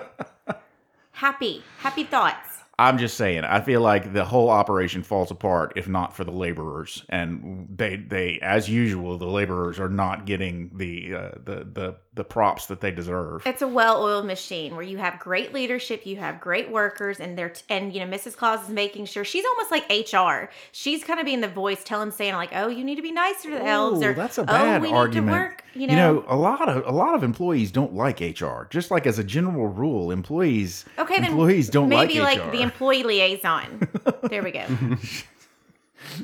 happy, 1.11 1.63
happy 1.79 2.03
thoughts. 2.03 2.47
I'm 2.79 2.97
just 2.97 3.15
saying. 3.15 3.43
I 3.43 3.61
feel 3.61 3.81
like 3.81 4.11
the 4.11 4.25
whole 4.25 4.49
operation 4.49 5.03
falls 5.03 5.29
apart 5.29 5.73
if 5.75 5.87
not 5.87 6.15
for 6.15 6.23
the 6.23 6.31
laborers, 6.31 7.05
and 7.09 7.67
they 7.69 7.97
they 7.97 8.39
as 8.41 8.67
usual 8.67 9.19
the 9.19 9.27
laborers 9.27 9.79
are 9.79 9.89
not 9.89 10.25
getting 10.25 10.71
the 10.75 11.13
uh, 11.13 11.29
the 11.43 11.67
the 11.71 11.95
the 12.13 12.23
props 12.25 12.65
that 12.65 12.81
they 12.81 12.91
deserve. 12.91 13.47
It's 13.47 13.61
a 13.61 13.67
well-oiled 13.67 14.25
machine 14.25 14.75
where 14.75 14.83
you 14.83 14.97
have 14.97 15.17
great 15.17 15.53
leadership, 15.53 16.05
you 16.05 16.17
have 16.17 16.41
great 16.41 16.69
workers, 16.69 17.21
and 17.21 17.37
they're 17.37 17.53
and 17.69 17.93
you 17.93 18.05
know 18.05 18.17
Mrs. 18.17 18.35
Claus 18.35 18.63
is 18.65 18.69
making 18.69 19.05
sure 19.05 19.23
she's 19.23 19.45
almost 19.45 19.71
like 19.71 19.89
HR. 19.89 20.49
She's 20.73 21.05
kind 21.05 21.21
of 21.21 21.25
being 21.25 21.39
the 21.39 21.47
voice, 21.47 21.85
telling 21.85 22.11
Santa 22.11 22.35
like, 22.35 22.51
"Oh, 22.53 22.67
you 22.67 22.83
need 22.83 22.95
to 22.95 23.01
be 23.01 23.13
nicer 23.13 23.49
to 23.49 23.55
the 23.55 23.65
elves," 23.65 24.03
Ooh, 24.03 24.07
or 24.07 24.13
that's 24.13 24.37
a 24.37 24.41
"Oh, 24.41 24.45
bad 24.45 24.81
we 24.81 24.91
argument. 24.91 25.27
need 25.27 25.31
to 25.31 25.39
work." 25.39 25.63
You 25.73 25.87
know, 25.87 25.93
you 25.93 25.99
know, 25.99 26.25
a 26.27 26.35
lot 26.35 26.67
of 26.67 26.85
a 26.85 26.91
lot 26.91 27.15
of 27.15 27.23
employees 27.23 27.71
don't 27.71 27.93
like 27.93 28.19
HR. 28.19 28.67
Just 28.69 28.91
like 28.91 29.07
as 29.07 29.17
a 29.17 29.23
general 29.23 29.67
rule, 29.67 30.11
employees 30.11 30.83
okay, 30.99 31.25
employees 31.25 31.69
don't 31.69 31.87
maybe 31.87 32.19
like 32.19 32.39
like, 32.39 32.51
the 32.51 32.61
employee 32.61 33.03
liaison. 33.03 33.87
there 34.23 34.43
we 34.43 34.51
go. 34.51 34.65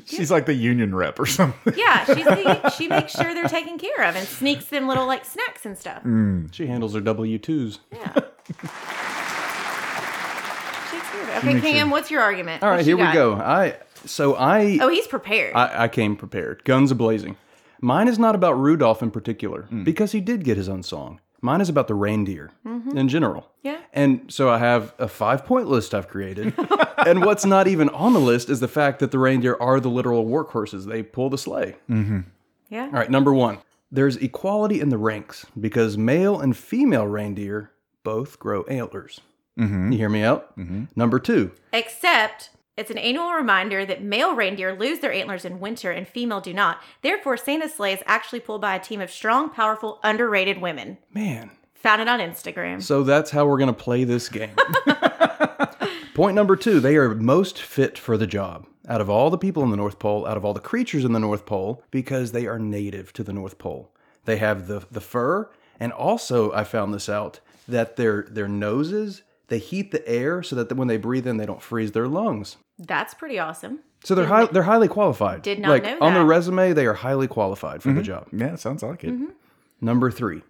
She's 0.04 0.30
like 0.30 0.46
the 0.46 0.54
union 0.54 0.94
rep 0.94 1.18
or 1.18 1.26
something. 1.26 1.74
Yeah, 1.76 2.04
she's 2.04 2.24
the, 2.24 2.70
she 2.76 2.88
makes 2.88 3.12
sure 3.12 3.32
they're 3.34 3.48
taken 3.48 3.78
care 3.78 4.02
of 4.08 4.16
and 4.16 4.26
sneaks 4.26 4.66
them 4.66 4.86
little 4.88 5.06
like 5.06 5.24
snacks 5.24 5.64
and 5.66 5.76
stuff. 5.78 6.02
Mm. 6.04 6.52
She 6.52 6.66
handles 6.66 6.94
her 6.94 7.00
W 7.00 7.38
twos. 7.38 7.80
Yeah. 7.92 8.12
Shakespeare. 10.90 11.36
Okay, 11.38 11.60
Cam, 11.60 11.90
what's 11.90 12.10
your 12.10 12.22
argument? 12.22 12.62
All 12.62 12.70
right, 12.70 12.76
What 12.76 12.84
here 12.86 12.96
we 12.96 13.02
got? 13.02 13.14
go. 13.14 13.34
I 13.34 13.76
so 14.04 14.34
I 14.36 14.78
Oh, 14.80 14.88
he's 14.88 15.06
prepared. 15.06 15.54
I, 15.54 15.84
I 15.84 15.88
came 15.88 16.16
prepared, 16.16 16.64
guns 16.64 16.90
a 16.90 16.94
blazing. 16.94 17.36
Mine 17.80 18.08
is 18.08 18.18
not 18.18 18.34
about 18.34 18.58
Rudolph 18.58 19.02
in 19.02 19.10
particular 19.12 19.68
because 19.84 20.10
he 20.12 20.20
did 20.20 20.42
get 20.44 20.56
his 20.56 20.68
own 20.68 20.82
song. 20.82 21.20
Mine 21.40 21.60
is 21.60 21.68
about 21.68 21.86
the 21.88 21.94
reindeer 21.94 22.50
mm-hmm. 22.66 22.96
in 22.96 23.08
general. 23.08 23.50
Yeah. 23.62 23.78
And 23.92 24.32
so 24.32 24.50
I 24.50 24.58
have 24.58 24.94
a 24.98 25.08
five 25.08 25.44
point 25.44 25.68
list 25.68 25.94
I've 25.94 26.08
created. 26.08 26.52
and 27.06 27.24
what's 27.24 27.44
not 27.44 27.68
even 27.68 27.88
on 27.90 28.12
the 28.12 28.20
list 28.20 28.50
is 28.50 28.60
the 28.60 28.68
fact 28.68 28.98
that 29.00 29.10
the 29.10 29.18
reindeer 29.18 29.56
are 29.60 29.80
the 29.80 29.90
literal 29.90 30.26
workhorses. 30.26 30.86
They 30.86 31.02
pull 31.02 31.30
the 31.30 31.38
sleigh. 31.38 31.76
Mm-hmm. 31.88 32.20
yeah. 32.68 32.86
All 32.86 32.90
right, 32.90 33.10
number 33.10 33.32
one, 33.32 33.58
there's 33.90 34.16
equality 34.16 34.80
in 34.80 34.88
the 34.88 34.98
ranks 34.98 35.46
because 35.58 35.96
male 35.96 36.40
and 36.40 36.56
female 36.56 37.06
reindeer 37.06 37.70
both 38.02 38.38
grow 38.38 38.64
antlers. 38.64 39.20
Mm-hmm. 39.58 39.92
You 39.92 39.98
hear 39.98 40.08
me 40.08 40.22
out? 40.22 40.56
Number 40.96 41.18
two, 41.18 41.52
Except 41.72 42.50
it's 42.78 42.90
an 42.90 42.98
annual 42.98 43.32
reminder 43.32 43.84
that 43.84 44.02
male 44.02 44.34
reindeer 44.34 44.74
lose 44.78 45.00
their 45.00 45.12
antlers 45.12 45.44
in 45.44 45.60
winter 45.60 45.90
and 45.90 46.06
female 46.06 46.40
do 46.40 46.54
not. 46.54 46.80
Therefore, 47.02 47.36
Santa's 47.36 47.74
sleigh 47.74 47.92
is 47.92 48.02
actually 48.06 48.40
pulled 48.40 48.60
by 48.60 48.76
a 48.76 48.80
team 48.80 49.00
of 49.00 49.10
strong, 49.10 49.50
powerful, 49.50 50.00
underrated 50.02 50.60
women. 50.60 50.98
man, 51.12 51.50
Found 51.82 52.02
it 52.02 52.08
on 52.08 52.18
Instagram. 52.18 52.82
So 52.82 53.04
that's 53.04 53.30
how 53.30 53.46
we're 53.46 53.58
going 53.58 53.68
to 53.68 53.72
play 53.72 54.02
this 54.02 54.28
game. 54.28 54.56
Point 56.14 56.34
number 56.34 56.56
two 56.56 56.80
they 56.80 56.96
are 56.96 57.14
most 57.14 57.60
fit 57.60 57.96
for 57.96 58.16
the 58.16 58.26
job 58.26 58.66
out 58.88 59.00
of 59.00 59.08
all 59.08 59.30
the 59.30 59.38
people 59.38 59.62
in 59.62 59.70
the 59.70 59.76
North 59.76 59.98
Pole, 59.98 60.26
out 60.26 60.36
of 60.36 60.44
all 60.44 60.54
the 60.54 60.60
creatures 60.60 61.04
in 61.04 61.12
the 61.12 61.20
North 61.20 61.46
Pole, 61.46 61.84
because 61.90 62.32
they 62.32 62.46
are 62.46 62.58
native 62.58 63.12
to 63.12 63.22
the 63.22 63.32
North 63.32 63.58
Pole. 63.58 63.92
They 64.24 64.38
have 64.38 64.66
the, 64.66 64.84
the 64.90 65.00
fur, 65.00 65.50
and 65.78 65.92
also 65.92 66.50
I 66.52 66.64
found 66.64 66.92
this 66.92 67.08
out 67.08 67.40
that 67.68 67.96
their 67.96 68.26
their 68.30 68.48
noses 68.48 69.22
they 69.48 69.58
heat 69.58 69.90
the 69.90 70.06
air 70.08 70.42
so 70.42 70.56
that 70.56 70.74
when 70.74 70.88
they 70.88 70.96
breathe 70.96 71.26
in 71.26 71.36
they 71.36 71.46
don't 71.46 71.62
freeze 71.62 71.92
their 71.92 72.08
lungs. 72.08 72.56
That's 72.78 73.14
pretty 73.14 73.38
awesome. 73.38 73.80
So 74.04 74.14
they're 74.14 74.26
high, 74.26 74.46
they're 74.46 74.62
highly 74.62 74.88
qualified. 74.88 75.42
Did 75.42 75.58
not 75.58 75.70
like, 75.70 75.82
know 75.82 75.98
On 76.00 76.14
their 76.14 76.24
resume, 76.24 76.72
they 76.72 76.86
are 76.86 76.94
highly 76.94 77.26
qualified 77.26 77.82
for 77.82 77.88
the 77.88 77.94
mm-hmm. 77.94 78.02
job. 78.02 78.28
Yeah, 78.32 78.54
sounds 78.54 78.82
like 78.82 79.02
it. 79.04 79.10
Mm-hmm. 79.10 79.32
Number 79.80 80.10
three, 80.10 80.42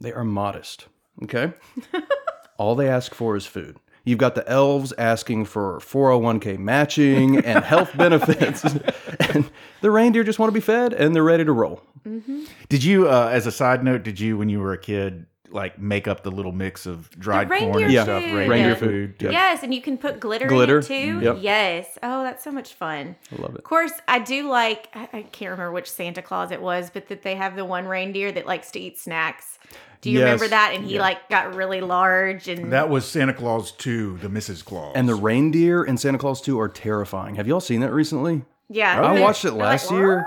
they 0.00 0.12
are 0.12 0.24
modest. 0.24 0.86
Okay. 1.22 1.52
All 2.58 2.74
they 2.74 2.88
ask 2.88 3.14
for 3.14 3.36
is 3.36 3.46
food. 3.46 3.76
You've 4.04 4.18
got 4.18 4.36
the 4.36 4.48
elves 4.48 4.92
asking 4.96 5.46
for 5.46 5.80
401k 5.80 6.58
matching 6.58 7.38
and 7.38 7.64
health 7.64 7.90
benefits. 7.96 8.62
and 8.64 9.50
the 9.80 9.90
reindeer 9.90 10.22
just 10.22 10.38
want 10.38 10.48
to 10.48 10.54
be 10.54 10.60
fed 10.60 10.92
and 10.92 11.14
they're 11.14 11.24
ready 11.24 11.44
to 11.44 11.52
roll. 11.52 11.82
Mm-hmm. 12.06 12.44
Did 12.68 12.84
you, 12.84 13.08
uh, 13.08 13.30
as 13.32 13.48
a 13.48 13.52
side 13.52 13.82
note, 13.82 14.04
did 14.04 14.20
you 14.20 14.38
when 14.38 14.48
you 14.48 14.60
were 14.60 14.72
a 14.72 14.78
kid 14.78 15.26
like 15.50 15.78
make 15.78 16.06
up 16.08 16.22
the 16.22 16.30
little 16.30 16.52
mix 16.52 16.86
of 16.86 17.08
dried 17.18 17.48
corn 17.48 17.82
and 17.82 17.92
Yeah. 17.92 18.02
stuff? 18.04 18.22
food. 18.22 18.32
Reindeer 18.34 18.48
Reindeer 18.50 18.76
food. 18.76 19.14
food. 19.20 19.32
Yes, 19.32 19.62
and 19.62 19.72
you 19.74 19.80
can 19.82 19.98
put 19.98 20.20
glitter, 20.20 20.46
Glitter. 20.46 20.78
in 20.78 20.84
it 20.84 20.86
too. 20.86 20.94
Mm-hmm. 20.94 21.22
Yep. 21.24 21.36
Yes. 21.40 21.98
Oh, 22.02 22.22
that's 22.22 22.42
so 22.44 22.50
much 22.52 22.74
fun. 22.74 23.16
I 23.36 23.42
love 23.42 23.52
it. 23.54 23.58
Of 23.58 23.64
course, 23.64 23.92
I 24.08 24.18
do 24.18 24.48
like. 24.48 24.88
I 24.94 25.08
I 25.12 25.22
can't 25.22 25.50
remember 25.52 25.72
which 25.72 25.90
Santa 25.90 26.22
Clause 26.22 26.50
it 26.50 26.60
was, 26.60 26.90
but 26.90 27.08
that 27.08 27.22
they 27.22 27.34
have 27.36 27.56
the 27.56 27.64
one 27.64 27.86
reindeer 27.86 28.32
that 28.32 28.46
likes 28.46 28.70
to 28.72 28.80
eat 28.80 28.98
snacks. 28.98 29.58
Do 30.02 30.10
you 30.10 30.18
Yes. 30.18 30.24
remember 30.24 30.48
that? 30.48 30.72
And 30.74 30.84
he 30.84 30.94
Yeah. 30.96 31.00
like 31.00 31.28
got 31.28 31.54
really 31.54 31.80
large 31.80 32.48
and 32.48 32.72
That 32.72 32.88
was 32.90 33.06
Santa 33.06 33.32
Clause 33.32 33.72
2, 33.72 34.18
the 34.18 34.28
Mrs. 34.28 34.64
Claus. 34.64 34.92
And 34.94 35.08
the 35.08 35.14
reindeer 35.14 35.82
in 35.82 35.96
Santa 35.96 36.18
Clause 36.18 36.40
2 36.42 36.60
are 36.60 36.68
terrifying. 36.68 37.36
Have 37.36 37.48
y'all 37.48 37.60
seen 37.60 37.80
that 37.80 37.92
recently? 37.92 38.42
yeah. 38.68 39.00
I 39.02 39.14
they're- 39.14 39.22
watched 39.22 39.44
it 39.44 39.52
last 39.52 39.90
like, 39.90 39.98
year. 39.98 40.26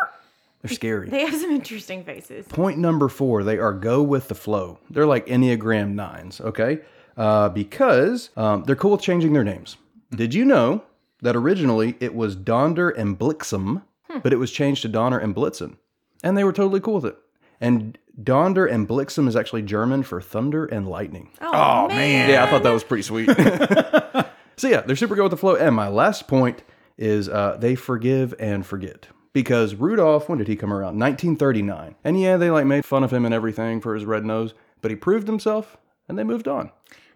"Roar." 0.63 0.69
They're 0.69 0.75
scary. 0.75 1.09
They 1.09 1.25
have 1.25 1.39
some 1.39 1.51
interesting 1.51 2.03
faces. 2.03 2.47
Point 2.47 2.77
number 2.77 3.07
four, 3.07 3.43
they 3.43 3.57
are 3.57 3.73
go 3.73 4.01
with 4.03 4.27
the 4.27 4.35
flow. 4.35 4.79
They're 4.89 5.05
like 5.05 5.25
Enneagram 5.27 5.93
nines, 5.93 6.41
okay? 6.41 6.79
Uh, 7.17 7.49
because 7.49 8.29
um, 8.37 8.63
they're 8.63 8.75
cool 8.75 8.91
with 8.91 9.01
changing 9.01 9.33
their 9.33 9.43
names. 9.43 9.77
Did 10.11 10.33
you 10.33 10.45
know 10.45 10.83
that 11.21 11.35
originally 11.35 11.95
it 11.99 12.15
was 12.15 12.35
Donder 12.35 12.89
and 12.89 13.17
Blixen, 13.19 13.83
but 14.23 14.33
it 14.33 14.37
was 14.37 14.51
changed 14.51 14.81
to 14.83 14.87
Donner 14.87 15.19
and 15.19 15.35
Blitzen? 15.35 15.77
And 16.23 16.37
they 16.37 16.43
were 16.43 16.53
totally 16.53 16.79
cool 16.79 16.95
with 16.95 17.05
it. 17.05 17.17
And 17.61 17.97
Donder 18.21 18.65
and 18.65 18.87
Blixen 18.87 19.27
is 19.27 19.35
actually 19.35 19.61
German 19.61 20.03
for 20.03 20.21
thunder 20.21 20.65
and 20.65 20.87
lightning. 20.87 21.31
Oh, 21.41 21.87
man. 21.89 22.29
Yeah, 22.29 22.43
I 22.43 22.49
thought 22.49 22.63
that 22.63 22.71
was 22.71 22.83
pretty 22.83 23.03
sweet. 23.03 23.29
so 24.57 24.67
yeah, 24.67 24.81
they're 24.81 24.95
super 24.95 25.15
go 25.15 25.23
with 25.23 25.31
the 25.31 25.37
flow. 25.37 25.55
And 25.55 25.75
my 25.75 25.87
last 25.87 26.27
point 26.27 26.63
is 26.97 27.29
uh, 27.29 27.57
they 27.59 27.75
forgive 27.75 28.33
and 28.39 28.65
forget. 28.65 29.07
Because 29.39 29.73
Rudolph, 29.73 30.27
when 30.27 30.37
did 30.37 30.49
he 30.49 30.57
come 30.57 30.73
around? 30.73 30.99
1939. 30.99 31.95
And 32.03 32.19
yeah, 32.19 32.35
they 32.35 32.51
like 32.51 32.65
made 32.65 32.83
fun 32.83 33.05
of 33.05 33.13
him 33.13 33.23
and 33.23 33.33
everything 33.33 33.79
for 33.79 33.95
his 33.95 34.03
red 34.03 34.25
nose, 34.25 34.53
but 34.81 34.91
he 34.91 34.97
proved 34.97 35.27
himself 35.27 35.77
and 36.09 36.19
they 36.19 36.25
moved 36.25 36.49
on. 36.49 36.71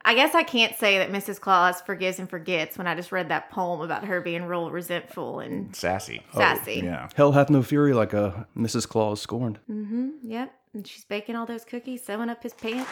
I 0.06 0.16
guess 0.16 0.34
I 0.34 0.44
can't 0.44 0.74
say 0.74 1.00
that 1.00 1.12
Mrs. 1.12 1.42
Claus 1.42 1.82
forgives 1.82 2.20
and 2.20 2.30
forgets 2.30 2.78
when 2.78 2.88
I 2.88 2.96
just 2.96 3.12
read 3.12 3.28
that 3.28 3.52
poem 3.52 3.82
about 3.82 4.06
her 4.06 4.22
being 4.22 4.46
real 4.46 4.72
resentful 4.72 5.42
and 5.42 5.76
sassy. 5.76 6.24
sassy. 6.34 6.82
Yeah. 6.82 7.10
Hell 7.14 7.34
hath 7.34 7.50
no 7.50 7.62
fury 7.62 7.94
like 7.94 8.14
a 8.14 8.48
Mrs. 8.58 8.88
Claus 8.88 9.20
scorned. 9.20 9.60
Mm-hmm. 9.70 10.12
Yep. 10.24 10.54
And 10.76 10.88
she's 10.88 11.04
baking 11.04 11.36
all 11.36 11.46
those 11.46 11.66
cookies, 11.66 12.06
sewing 12.06 12.30
up 12.30 12.42
his 12.42 12.54
pants. 12.54 12.90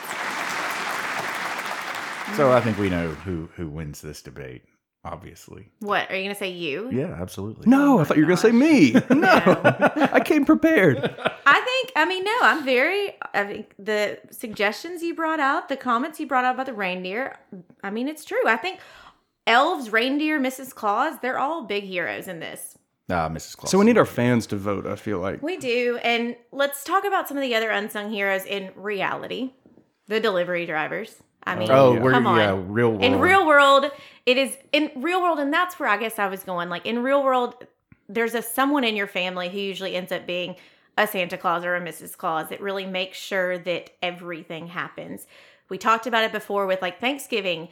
So 2.36 2.52
I 2.52 2.60
think 2.62 2.78
we 2.78 2.90
know 2.90 3.12
who 3.12 3.48
who 3.56 3.70
wins 3.70 4.02
this 4.02 4.22
debate, 4.22 4.64
obviously. 5.04 5.70
What 5.80 6.10
are 6.10 6.16
you 6.16 6.24
gonna 6.24 6.36
say? 6.36 6.50
You? 6.50 6.90
Yeah, 6.92 7.16
absolutely. 7.20 7.70
No, 7.70 8.00
I 8.00 8.04
thought 8.04 8.18
you 8.18 8.24
were 8.24 8.28
going 8.28 8.38
to 8.38 8.42
say 8.42 8.52
me. 8.52 8.96
No, 9.22 9.62
I 10.12 10.20
came 10.20 10.46
prepared. 10.46 10.98
I 11.46 11.62
think. 11.62 11.92
I 11.96 12.06
mean, 12.06 12.24
no. 12.24 12.38
I'm 12.42 12.64
very. 12.66 13.16
I 13.34 13.44
think 13.44 13.74
the 13.78 14.20
suggestions 14.32 15.02
you 15.04 15.14
brought 15.14 15.40
out, 15.40 15.70
the 15.70 15.78
comments 15.78 16.20
you 16.20 16.28
brought 16.28 16.46
out 16.46 16.56
about 16.56 16.66
the 16.66 16.74
reindeer. 16.74 17.38
I 17.84 17.90
mean, 17.92 18.08
it's 18.08 18.26
true. 18.26 18.48
I 18.48 18.58
think 18.58 18.80
elves, 19.46 19.92
reindeer, 19.92 20.40
Mrs. 20.40 20.74
Claus, 20.74 21.20
they're 21.22 21.40
all 21.40 21.66
big 21.66 21.84
heroes 21.84 22.28
in 22.28 22.40
this. 22.40 22.78
Ah, 23.10 23.30
Mrs. 23.30 23.58
Claus. 23.58 23.72
So 23.72 23.78
we 23.78 23.86
need 23.86 23.98
our 23.98 24.06
fans 24.06 24.48
to 24.48 24.56
vote. 24.56 24.86
I 24.86 24.96
feel 24.96 25.20
like. 25.20 25.42
We 25.42 25.58
do. 25.58 26.00
And 26.04 26.36
let's 26.52 26.84
talk 26.84 27.06
about 27.06 27.28
some 27.28 27.38
of 27.38 27.44
the 27.44 27.56
other 27.56 27.70
unsung 27.70 28.12
heroes 28.12 28.46
in 28.46 28.72
reality 28.76 29.54
the 30.08 30.20
delivery 30.20 30.66
drivers. 30.66 31.16
I 31.44 31.56
mean, 31.56 31.72
Oh, 31.72 32.00
we're 32.00 32.12
come 32.12 32.28
on. 32.28 32.38
yeah, 32.38 32.52
real 32.68 32.90
world. 32.92 33.04
in 33.04 33.20
real 33.20 33.48
world, 33.48 33.86
it 34.26 34.38
is 34.38 34.56
in 34.72 34.92
real 34.98 35.22
world, 35.22 35.40
and 35.40 35.52
that's 35.52 35.80
where 35.80 35.90
I 35.90 35.98
guess 35.98 36.20
I 36.20 36.28
was 36.28 36.44
going. 36.44 36.70
Like 36.70 36.86
in 36.86 37.02
real 37.02 37.24
world, 37.24 37.56
there's 38.08 38.36
a 38.36 38.42
someone 38.42 38.84
in 38.84 38.96
your 38.96 39.08
family 39.08 39.50
who 39.50 39.58
usually 39.58 39.96
ends 39.96 40.12
up 40.12 40.28
being 40.28 40.56
a 40.98 41.08
Santa 41.08 41.38
Claus 41.38 41.64
or 41.66 41.76
a 41.76 41.82
Mrs. 41.82 42.16
Claus 42.18 42.50
that 42.50 42.62
really 42.62 42.86
makes 42.86 43.18
sure 43.18 43.58
that 43.58 43.92
everything 44.04 44.68
happens. 44.68 45.26
We 45.70 45.78
talked 45.78 46.06
about 46.06 46.24
it 46.26 46.32
before 46.32 46.68
with 46.68 46.82
like 46.82 47.00
Thanksgiving, 47.00 47.70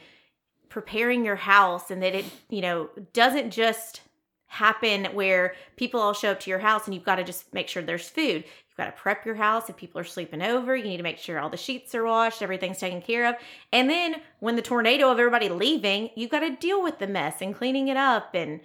preparing 0.68 1.24
your 1.24 1.36
house, 1.36 1.90
and 1.90 2.02
that 2.02 2.14
it, 2.14 2.24
you 2.48 2.62
know, 2.62 2.88
doesn't 3.12 3.50
just 3.50 4.00
happen 4.46 5.04
where 5.14 5.54
people 5.76 6.00
all 6.00 6.12
show 6.14 6.32
up 6.32 6.40
to 6.40 6.50
your 6.50 6.58
house 6.58 6.86
and 6.86 6.94
you've 6.94 7.04
got 7.04 7.16
to 7.16 7.24
just 7.24 7.52
make 7.54 7.68
sure 7.68 7.82
there's 7.82 8.08
food. 8.08 8.42
Got 8.80 8.96
to 8.96 9.02
prep 9.02 9.26
your 9.26 9.34
house 9.34 9.68
if 9.68 9.76
people 9.76 10.00
are 10.00 10.04
sleeping 10.04 10.40
over. 10.40 10.74
You 10.74 10.84
need 10.84 10.96
to 10.96 11.02
make 11.02 11.18
sure 11.18 11.38
all 11.38 11.50
the 11.50 11.58
sheets 11.58 11.94
are 11.94 12.02
washed, 12.02 12.40
everything's 12.40 12.78
taken 12.78 13.02
care 13.02 13.28
of. 13.28 13.34
And 13.70 13.90
then 13.90 14.22
when 14.38 14.56
the 14.56 14.62
tornado 14.62 15.10
of 15.10 15.18
everybody 15.18 15.50
leaving, 15.50 16.08
you've 16.16 16.30
got 16.30 16.40
to 16.40 16.56
deal 16.56 16.82
with 16.82 16.98
the 16.98 17.06
mess 17.06 17.42
and 17.42 17.54
cleaning 17.54 17.88
it 17.88 17.98
up 17.98 18.34
and 18.34 18.60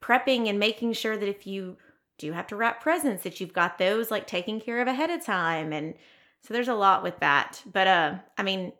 prepping 0.00 0.48
and 0.48 0.60
making 0.60 0.92
sure 0.92 1.16
that 1.16 1.28
if 1.28 1.48
you 1.48 1.78
do 2.16 2.30
have 2.30 2.46
to 2.46 2.54
wrap 2.54 2.80
presents 2.80 3.24
that 3.24 3.40
you've 3.40 3.52
got 3.52 3.76
those 3.76 4.08
like 4.08 4.28
taken 4.28 4.60
care 4.60 4.80
of 4.80 4.86
ahead 4.86 5.10
of 5.10 5.26
time 5.26 5.72
and 5.72 5.94
so 6.42 6.54
there's 6.54 6.68
a 6.68 6.74
lot 6.74 7.02
with 7.02 7.18
that. 7.18 7.60
But 7.66 7.88
uh 7.88 8.14
I 8.38 8.44
mean 8.44 8.72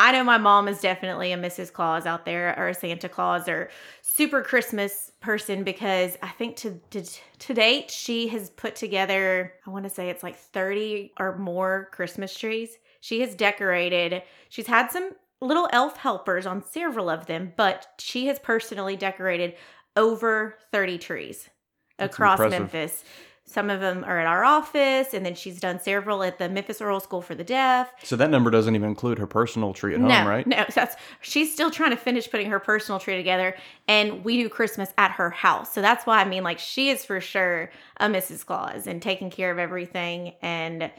I 0.00 0.12
know 0.12 0.24
my 0.24 0.38
mom 0.38 0.66
is 0.66 0.80
definitely 0.80 1.30
a 1.32 1.36
Mrs. 1.36 1.70
Claus 1.70 2.06
out 2.06 2.24
there 2.24 2.58
or 2.58 2.68
a 2.68 2.74
Santa 2.74 3.06
Claus 3.06 3.46
or 3.46 3.68
super 4.00 4.40
Christmas 4.40 5.12
person 5.20 5.62
because 5.62 6.16
I 6.22 6.28
think 6.28 6.56
to 6.56 6.80
to, 6.90 7.04
to 7.40 7.54
date 7.54 7.90
she 7.90 8.28
has 8.28 8.48
put 8.48 8.74
together 8.74 9.52
I 9.66 9.70
want 9.70 9.84
to 9.84 9.90
say 9.90 10.08
it's 10.08 10.22
like 10.22 10.36
30 10.36 11.12
or 11.20 11.36
more 11.36 11.90
Christmas 11.92 12.34
trees. 12.34 12.78
She 13.02 13.20
has 13.20 13.34
decorated. 13.34 14.22
She's 14.48 14.66
had 14.66 14.90
some 14.90 15.10
little 15.42 15.68
elf 15.70 15.98
helpers 15.98 16.46
on 16.46 16.64
several 16.64 17.10
of 17.10 17.26
them, 17.26 17.52
but 17.56 17.86
she 17.98 18.26
has 18.28 18.38
personally 18.38 18.96
decorated 18.96 19.54
over 19.96 20.56
30 20.72 20.96
trees 20.96 21.50
That's 21.98 22.14
across 22.14 22.40
impressive. 22.40 22.60
Memphis. 22.72 23.04
Some 23.50 23.68
of 23.68 23.80
them 23.80 24.04
are 24.04 24.20
at 24.20 24.28
our 24.28 24.44
office, 24.44 25.12
and 25.12 25.26
then 25.26 25.34
she's 25.34 25.58
done 25.58 25.80
several 25.80 26.22
at 26.22 26.38
the 26.38 26.48
Memphis 26.48 26.80
Oral 26.80 27.00
School 27.00 27.20
for 27.20 27.34
the 27.34 27.42
Deaf. 27.42 27.92
So 28.04 28.14
that 28.14 28.30
number 28.30 28.48
doesn't 28.48 28.76
even 28.76 28.88
include 28.88 29.18
her 29.18 29.26
personal 29.26 29.72
tree 29.72 29.92
at 29.92 29.98
no, 29.98 30.08
home, 30.08 30.28
right? 30.28 30.46
no, 30.46 30.64
that's 30.72 30.94
she's 31.20 31.52
still 31.52 31.68
trying 31.68 31.90
to 31.90 31.96
finish 31.96 32.30
putting 32.30 32.48
her 32.48 32.60
personal 32.60 33.00
tree 33.00 33.16
together, 33.16 33.56
and 33.88 34.22
we 34.22 34.40
do 34.40 34.48
Christmas 34.48 34.92
at 34.98 35.10
her 35.10 35.30
house. 35.30 35.72
So 35.72 35.82
that's 35.82 36.06
why 36.06 36.20
I 36.20 36.24
mean, 36.26 36.44
like, 36.44 36.60
she 36.60 36.90
is 36.90 37.04
for 37.04 37.20
sure 37.20 37.72
a 37.96 38.06
Mrs. 38.06 38.46
Claus 38.46 38.86
and 38.86 39.02
taking 39.02 39.30
care 39.30 39.50
of 39.50 39.58
everything. 39.58 40.34
And 40.42 40.92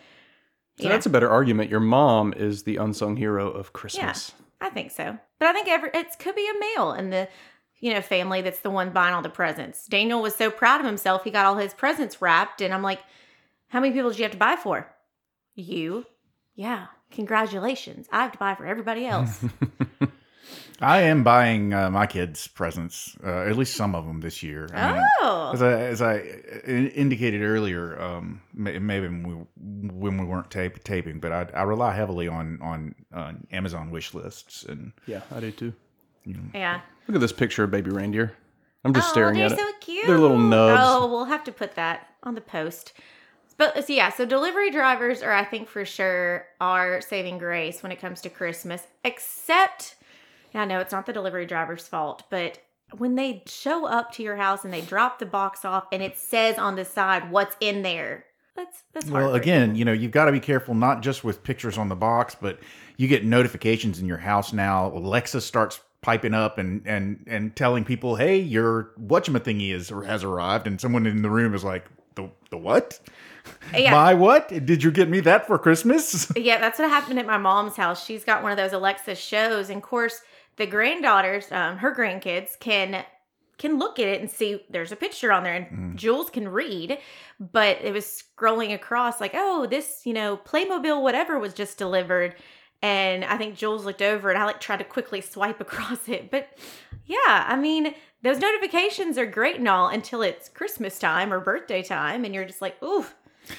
So 0.77 0.83
know, 0.83 0.89
that's 0.89 1.05
a 1.05 1.09
better 1.09 1.29
argument. 1.29 1.69
Your 1.69 1.79
mom 1.79 2.33
is 2.35 2.63
the 2.63 2.75
unsung 2.75 3.15
hero 3.15 3.49
of 3.49 3.71
Christmas. 3.71 4.33
I 4.59 4.69
think 4.69 4.91
so. 4.91 5.17
But 5.39 5.47
I 5.47 5.53
think 5.53 5.69
every 5.69 5.89
it 5.93 6.07
could 6.19 6.35
be 6.35 6.49
a 6.49 6.59
male 6.59 6.91
and 6.91 7.13
the 7.13 7.29
you 7.81 7.93
know 7.93 8.01
family 8.01 8.41
that's 8.41 8.59
the 8.59 8.69
one 8.69 8.91
buying 8.91 9.13
all 9.13 9.21
the 9.21 9.29
presents. 9.29 9.85
Daniel 9.87 10.21
was 10.21 10.35
so 10.35 10.49
proud 10.49 10.79
of 10.79 10.85
himself; 10.85 11.23
he 11.25 11.31
got 11.31 11.45
all 11.45 11.57
his 11.57 11.73
presents 11.73 12.21
wrapped, 12.21 12.61
and 12.61 12.73
I'm 12.73 12.83
like, 12.83 13.01
"How 13.67 13.81
many 13.81 13.93
people 13.93 14.09
did 14.09 14.19
you 14.19 14.23
have 14.23 14.31
to 14.31 14.37
buy 14.37 14.55
for?" 14.55 14.87
You, 15.55 16.05
yeah. 16.55 16.87
Congratulations! 17.11 18.07
I 18.11 18.21
have 18.21 18.31
to 18.31 18.37
buy 18.37 18.55
for 18.55 18.65
everybody 18.65 19.05
else. 19.05 19.43
I 20.81 21.01
am 21.01 21.23
buying 21.23 21.73
uh, 21.73 21.91
my 21.91 22.07
kids 22.07 22.47
presents, 22.47 23.15
uh, 23.23 23.41
at 23.41 23.55
least 23.55 23.75
some 23.75 23.93
of 23.93 24.07
them 24.07 24.21
this 24.21 24.41
year. 24.41 24.67
I 24.73 24.93
mean, 24.93 25.07
oh, 25.21 25.51
As 25.53 25.61
I, 25.61 25.71
as 25.73 26.01
I 26.01 26.17
indicated 26.65 27.43
earlier, 27.43 28.01
um, 28.01 28.41
maybe 28.53 29.07
when 29.07 29.23
we, 29.23 29.33
when 29.93 30.17
we 30.17 30.25
weren't 30.25 30.49
tape, 30.49 30.83
taping, 30.83 31.19
but 31.19 31.31
I, 31.31 31.47
I 31.53 31.63
rely 31.63 31.93
heavily 31.93 32.27
on, 32.27 32.59
on 32.61 32.95
on 33.13 33.45
Amazon 33.51 33.91
wish 33.91 34.15
lists, 34.15 34.63
and 34.63 34.93
Yeah, 35.05 35.21
I 35.31 35.39
do 35.39 35.51
too. 35.51 35.73
Mm. 36.27 36.53
yeah. 36.53 36.81
Look 37.07 37.15
at 37.15 37.21
this 37.21 37.31
picture 37.31 37.63
of 37.63 37.71
baby 37.71 37.91
reindeer. 37.91 38.33
I'm 38.83 38.93
just 38.93 39.09
oh, 39.09 39.11
staring 39.11 39.35
they're 39.35 39.45
at 39.45 39.51
it. 39.51 39.59
so 39.59 39.71
cute. 39.79 40.07
They're 40.07 40.17
little 40.17 40.37
nubs. 40.37 40.81
Oh, 40.83 41.07
we'll 41.07 41.25
have 41.25 41.43
to 41.45 41.51
put 41.51 41.75
that 41.75 42.07
on 42.23 42.35
the 42.35 42.41
post. 42.41 42.93
But 43.57 43.85
so 43.85 43.93
yeah, 43.93 44.09
so 44.09 44.25
delivery 44.25 44.71
drivers 44.71 45.21
are, 45.21 45.31
I 45.31 45.43
think, 45.43 45.67
for 45.67 45.85
sure, 45.85 46.47
are 46.59 46.99
saving 47.01 47.37
grace 47.37 47.83
when 47.83 47.91
it 47.91 47.99
comes 47.99 48.21
to 48.21 48.29
Christmas. 48.29 48.87
Except, 49.03 49.95
I 50.55 50.65
know 50.65 50.79
it's 50.79 50.91
not 50.91 51.05
the 51.05 51.13
delivery 51.13 51.45
driver's 51.45 51.87
fault, 51.87 52.23
but 52.31 52.59
when 52.97 53.15
they 53.15 53.43
show 53.45 53.85
up 53.85 54.11
to 54.13 54.23
your 54.23 54.35
house 54.35 54.65
and 54.65 54.73
they 54.73 54.81
drop 54.81 55.19
the 55.19 55.25
box 55.25 55.63
off 55.63 55.85
and 55.91 56.01
it 56.01 56.17
says 56.17 56.57
on 56.57 56.75
the 56.75 56.85
side 56.85 57.31
what's 57.31 57.55
in 57.59 57.83
there, 57.83 58.25
that's 58.55 58.83
that's 58.93 59.09
well, 59.09 59.35
again, 59.35 59.75
you 59.75 59.85
know, 59.85 59.93
you've 59.93 60.11
got 60.11 60.25
to 60.25 60.31
be 60.31 60.39
careful 60.39 60.73
not 60.73 61.01
just 61.01 61.23
with 61.23 61.43
pictures 61.43 61.77
on 61.77 61.87
the 61.87 61.95
box, 61.95 62.35
but 62.39 62.59
you 62.97 63.07
get 63.07 63.23
notifications 63.23 63.99
in 63.99 64.07
your 64.07 64.17
house 64.17 64.51
now. 64.51 64.87
Alexa 64.87 65.39
starts 65.39 65.79
piping 66.01 66.33
up 66.33 66.57
and 66.57 66.81
and 66.85 67.23
and 67.27 67.55
telling 67.55 67.83
people, 67.83 68.15
"Hey, 68.15 68.37
your 68.37 68.91
whatchamathingy 68.99 69.73
is 69.73 69.91
or 69.91 70.03
has 70.03 70.23
arrived," 70.23 70.67
and 70.67 70.81
someone 70.81 71.05
in 71.05 71.21
the 71.21 71.29
room 71.29 71.53
is 71.53 71.63
like, 71.63 71.85
"The 72.15 72.29
the 72.49 72.57
what? 72.57 72.99
Yeah. 73.75 73.91
My 73.91 74.13
what? 74.13 74.49
Did 74.49 74.83
you 74.83 74.91
get 74.91 75.09
me 75.09 75.19
that 75.21 75.47
for 75.47 75.57
Christmas?" 75.57 76.31
Yeah, 76.35 76.59
that's 76.59 76.79
what 76.79 76.89
happened 76.89 77.19
at 77.19 77.25
my 77.25 77.37
mom's 77.37 77.75
house. 77.75 78.03
She's 78.03 78.23
got 78.23 78.43
one 78.43 78.51
of 78.51 78.57
those 78.57 78.73
Alexa 78.73 79.15
shows, 79.15 79.69
and 79.69 79.77
of 79.77 79.83
course, 79.83 80.21
the 80.57 80.65
granddaughters, 80.65 81.51
um, 81.51 81.77
her 81.77 81.93
grandkids, 81.93 82.59
can 82.59 83.05
can 83.57 83.77
look 83.77 83.99
at 83.99 84.07
it 84.07 84.19
and 84.19 84.29
see 84.29 84.65
there's 84.71 84.91
a 84.91 84.95
picture 84.95 85.31
on 85.31 85.43
there, 85.43 85.53
and 85.53 85.97
Jules 85.97 86.31
can 86.31 86.47
read. 86.47 86.97
But 87.39 87.77
it 87.83 87.93
was 87.93 88.05
scrolling 88.05 88.73
across 88.73 89.21
like, 89.21 89.31
oh, 89.35 89.67
this 89.67 90.01
you 90.05 90.13
know 90.13 90.37
Playmobil 90.37 91.01
whatever 91.01 91.37
was 91.37 91.53
just 91.53 91.77
delivered, 91.77 92.35
and 92.81 93.23
I 93.25 93.37
think 93.37 93.55
Jules 93.55 93.85
looked 93.85 94.01
over, 94.01 94.29
and 94.29 94.37
I 94.37 94.45
like 94.45 94.59
tried 94.59 94.77
to 94.77 94.83
quickly 94.83 95.21
swipe 95.21 95.59
across 95.61 96.07
it, 96.09 96.31
but 96.31 96.49
yeah, 97.05 97.45
I 97.47 97.55
mean. 97.55 97.93
Those 98.23 98.37
notifications 98.37 99.17
are 99.17 99.25
great 99.25 99.55
and 99.55 99.67
all 99.67 99.87
until 99.87 100.21
it's 100.21 100.47
Christmas 100.47 100.99
time 100.99 101.33
or 101.33 101.39
birthday 101.39 101.81
time, 101.81 102.23
and 102.23 102.35
you're 102.35 102.45
just 102.45 102.61
like, 102.61 102.75
ooh, 102.83 103.03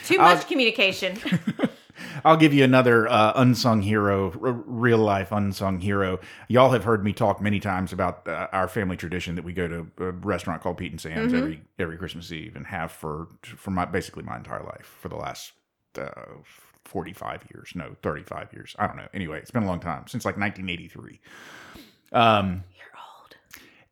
too 0.06 0.18
much 0.18 0.38
I'll- 0.38 0.44
communication. 0.44 1.18
I'll 2.24 2.36
give 2.36 2.54
you 2.54 2.62
another 2.62 3.08
uh, 3.08 3.32
unsung 3.34 3.82
hero, 3.82 4.30
r- 4.40 4.52
real 4.52 4.98
life 4.98 5.32
unsung 5.32 5.80
hero. 5.80 6.20
Y'all 6.46 6.70
have 6.70 6.84
heard 6.84 7.04
me 7.04 7.12
talk 7.12 7.40
many 7.40 7.58
times 7.58 7.92
about 7.92 8.26
uh, 8.28 8.46
our 8.52 8.68
family 8.68 8.96
tradition 8.96 9.34
that 9.34 9.44
we 9.44 9.52
go 9.52 9.66
to 9.66 9.86
a 9.98 10.12
restaurant 10.12 10.62
called 10.62 10.78
Pete 10.78 10.92
and 10.92 11.00
Sam's 11.00 11.34
every 11.34 11.62
every 11.78 11.98
Christmas 11.98 12.30
Eve 12.30 12.54
and 12.54 12.66
have 12.68 12.92
for 12.92 13.28
for 13.42 13.72
my 13.72 13.84
basically 13.84 14.22
my 14.22 14.36
entire 14.36 14.62
life 14.62 14.96
for 15.00 15.08
the 15.08 15.16
last 15.16 15.52
uh, 15.98 16.08
forty 16.84 17.12
five 17.12 17.42
years, 17.54 17.72
no 17.74 17.94
thirty 18.02 18.22
five 18.22 18.52
years. 18.52 18.74
I 18.78 18.86
don't 18.86 18.96
know. 18.96 19.08
Anyway, 19.14 19.38
it's 19.38 19.50
been 19.50 19.62
a 19.62 19.66
long 19.66 19.80
time 19.80 20.06
since 20.08 20.24
like 20.24 20.38
nineteen 20.38 20.68
eighty 20.68 20.88
three. 20.88 21.20
Um, 22.12 22.64
You're 22.76 22.86
old. 23.22 23.36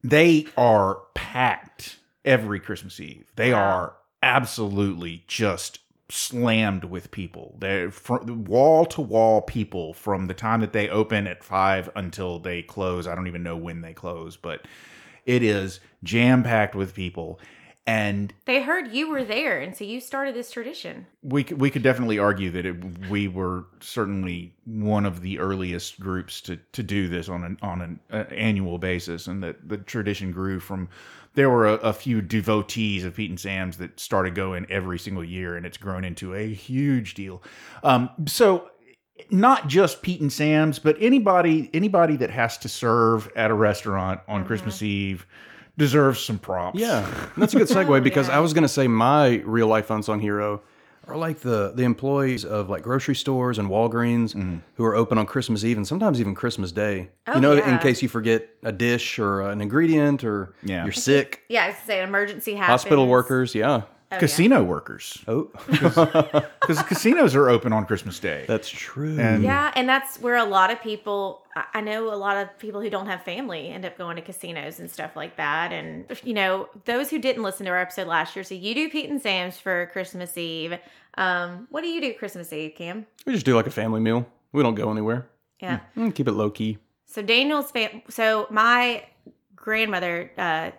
they 0.02 0.46
are 0.56 1.00
packed 1.14 1.98
every 2.24 2.60
Christmas 2.60 3.00
Eve. 3.00 3.30
They 3.36 3.52
Wow. 3.52 3.58
are 3.60 3.92
absolutely 4.22 5.24
just 5.26 5.78
slammed 6.10 6.84
with 6.84 7.10
people. 7.10 7.56
They're 7.60 7.90
from 7.90 8.44
wall 8.44 8.84
to 8.86 9.00
wall 9.00 9.42
people 9.42 9.94
from 9.94 10.26
the 10.26 10.34
time 10.34 10.60
that 10.60 10.72
they 10.72 10.88
open 10.88 11.26
at 11.26 11.44
five 11.44 11.88
until 11.94 12.38
they 12.38 12.62
close. 12.62 13.06
I 13.06 13.14
don't 13.14 13.28
even 13.28 13.42
know 13.42 13.56
when 13.56 13.80
they 13.80 13.94
close, 13.94 14.36
but 14.36 14.66
it 15.24 15.42
is 15.42 15.80
jam 16.02 16.42
packed 16.42 16.74
with 16.74 16.94
people. 16.94 17.38
And 17.86 18.32
They 18.44 18.62
heard 18.62 18.92
you 18.92 19.08
were 19.08 19.24
there, 19.24 19.58
and 19.58 19.74
so 19.74 19.84
you 19.84 20.00
started 20.00 20.34
this 20.34 20.50
tradition. 20.50 21.06
we 21.22 21.42
could, 21.42 21.60
we 21.60 21.70
could 21.70 21.82
definitely 21.82 22.18
argue 22.18 22.50
that 22.50 22.66
it, 22.66 23.08
we 23.08 23.26
were 23.26 23.64
certainly 23.80 24.54
one 24.64 25.06
of 25.06 25.22
the 25.22 25.38
earliest 25.38 25.98
groups 25.98 26.40
to, 26.42 26.56
to 26.72 26.82
do 26.82 27.08
this 27.08 27.28
on 27.28 27.42
an 27.42 27.58
on 27.62 27.80
an 27.80 28.00
uh, 28.12 28.24
annual 28.30 28.78
basis, 28.78 29.26
and 29.26 29.42
that 29.42 29.68
the 29.68 29.78
tradition 29.78 30.30
grew 30.30 30.60
from. 30.60 30.88
There 31.34 31.48
were 31.48 31.66
a, 31.68 31.74
a 31.74 31.92
few 31.92 32.20
devotees 32.20 33.04
of 33.04 33.14
Pete 33.14 33.30
and 33.30 33.38
Sam's 33.40 33.76
that 33.78 33.98
started 33.98 34.34
going 34.34 34.66
every 34.68 34.98
single 34.98 35.24
year, 35.24 35.56
and 35.56 35.64
it's 35.64 35.78
grown 35.78 36.04
into 36.04 36.34
a 36.34 36.52
huge 36.52 37.14
deal. 37.14 37.42
Um, 37.82 38.10
so 38.26 38.70
not 39.30 39.68
just 39.68 40.02
Pete 40.02 40.20
and 40.20 40.32
Sam's, 40.32 40.78
but 40.78 40.96
anybody 41.00 41.70
anybody 41.72 42.16
that 42.16 42.30
has 42.30 42.58
to 42.58 42.68
serve 42.68 43.30
at 43.36 43.50
a 43.50 43.54
restaurant 43.54 44.20
on 44.28 44.44
Christmas 44.44 44.82
Eve 44.82 45.26
deserves 45.80 46.20
some 46.20 46.38
props. 46.38 46.78
Yeah, 46.78 47.04
and 47.34 47.42
that's 47.42 47.54
a 47.54 47.58
good 47.58 47.68
segue 47.68 47.98
Oh, 47.98 48.00
because 48.10 48.28
yeah. 48.28 48.36
I 48.36 48.40
was 48.40 48.52
going 48.52 48.62
to 48.70 48.74
say 48.78 48.86
my 48.86 49.42
real 49.44 49.66
life 49.66 49.90
unsung 49.90 50.20
hero 50.20 50.60
are 51.08 51.16
like 51.16 51.40
the 51.40 51.72
the 51.74 51.82
employees 51.82 52.44
of 52.44 52.68
like 52.70 52.82
grocery 52.82 53.14
stores 53.16 53.58
and 53.58 53.68
Walgreens 53.68 54.34
Mm-hmm. 54.34 54.56
who 54.76 54.84
are 54.84 54.94
open 54.94 55.18
on 55.18 55.26
Christmas 55.26 55.64
Eve 55.64 55.76
and 55.78 55.86
sometimes 55.88 56.20
even 56.20 56.34
Christmas 56.34 56.70
Day. 56.72 57.08
Oh, 57.26 57.34
you 57.34 57.40
know, 57.40 57.52
in 57.56 57.78
case 57.78 58.02
you 58.02 58.08
forget 58.08 58.48
a 58.62 58.70
dish 58.70 59.18
or 59.18 59.40
an 59.50 59.60
ingredient 59.60 60.22
or 60.22 60.54
Yeah. 60.62 60.84
you're 60.84 60.92
sick. 60.92 61.42
Yeah, 61.48 61.64
I 61.64 61.68
was 61.68 61.76
say 61.86 61.98
an 62.00 62.08
emergency 62.08 62.52
happens. 62.54 62.68
Hospital 62.82 63.08
workers, 63.08 63.54
yeah. 63.54 63.82
Casino 64.18 64.62
workers 64.64 65.22
Oh, 65.28 65.48
because 65.68 66.82
casinos 66.82 67.34
are 67.36 67.48
open 67.48 67.72
on 67.72 67.86
Christmas 67.86 68.18
Day. 68.18 68.44
that's 68.48 68.68
true. 68.68 69.18
And- 69.18 69.42
Yeah, 69.42 69.72
and 69.76 69.88
that's 69.88 70.18
where 70.20 70.36
a 70.36 70.44
lot 70.44 70.70
of 70.70 70.80
people, 70.82 71.42
I 71.54 71.64
I 71.74 71.80
know 71.80 72.12
a 72.12 72.16
lot 72.16 72.36
of 72.36 72.58
people 72.58 72.80
who 72.80 72.90
don't 72.90 73.06
have 73.06 73.22
family 73.22 73.68
end 73.68 73.84
up 73.84 73.96
going 73.96 74.16
to 74.16 74.22
casinos 74.22 74.80
and 74.80 74.90
stuff 74.90 75.14
like 75.16 75.36
that. 75.36 75.72
And, 75.72 76.04
you 76.24 76.34
know, 76.34 76.68
those 76.84 77.10
who 77.10 77.18
didn't 77.18 77.42
listen 77.42 77.66
to 77.66 77.72
our 77.72 77.78
episode 77.78 78.06
last 78.08 78.34
year, 78.36 78.44
so 78.44 78.54
you 78.54 78.74
do 78.74 78.88
Pete 78.90 79.08
and 79.10 79.20
Sam's 79.22 79.58
for 79.58 79.86
Christmas 79.92 80.36
Eve. 80.36 80.78
Um, 81.16 81.66
what 81.70 81.82
do 81.82 81.88
you 81.88 82.00
do 82.00 82.12
Christmas 82.14 82.52
Eve, 82.52 82.74
Cam? 82.76 83.06
we 83.26 83.32
just 83.32 83.44
do 83.46 83.54
like 83.54 83.66
a 83.66 83.70
family 83.70 84.00
meal. 84.00 84.26
We 84.52 84.62
don't 84.62 84.74
go 84.74 84.90
anywhere. 84.90 85.28
Yeah. 85.60 85.80
Mm, 85.96 86.14
Keep 86.14 86.28
it 86.28 86.32
low 86.32 86.50
key. 86.50 86.78
So 87.06 87.22
Daniel's 87.22 87.70
fam. 87.70 88.02
So 88.08 88.46
my 88.50 89.04
grandmother, 89.56 90.30
uh, 90.38 90.70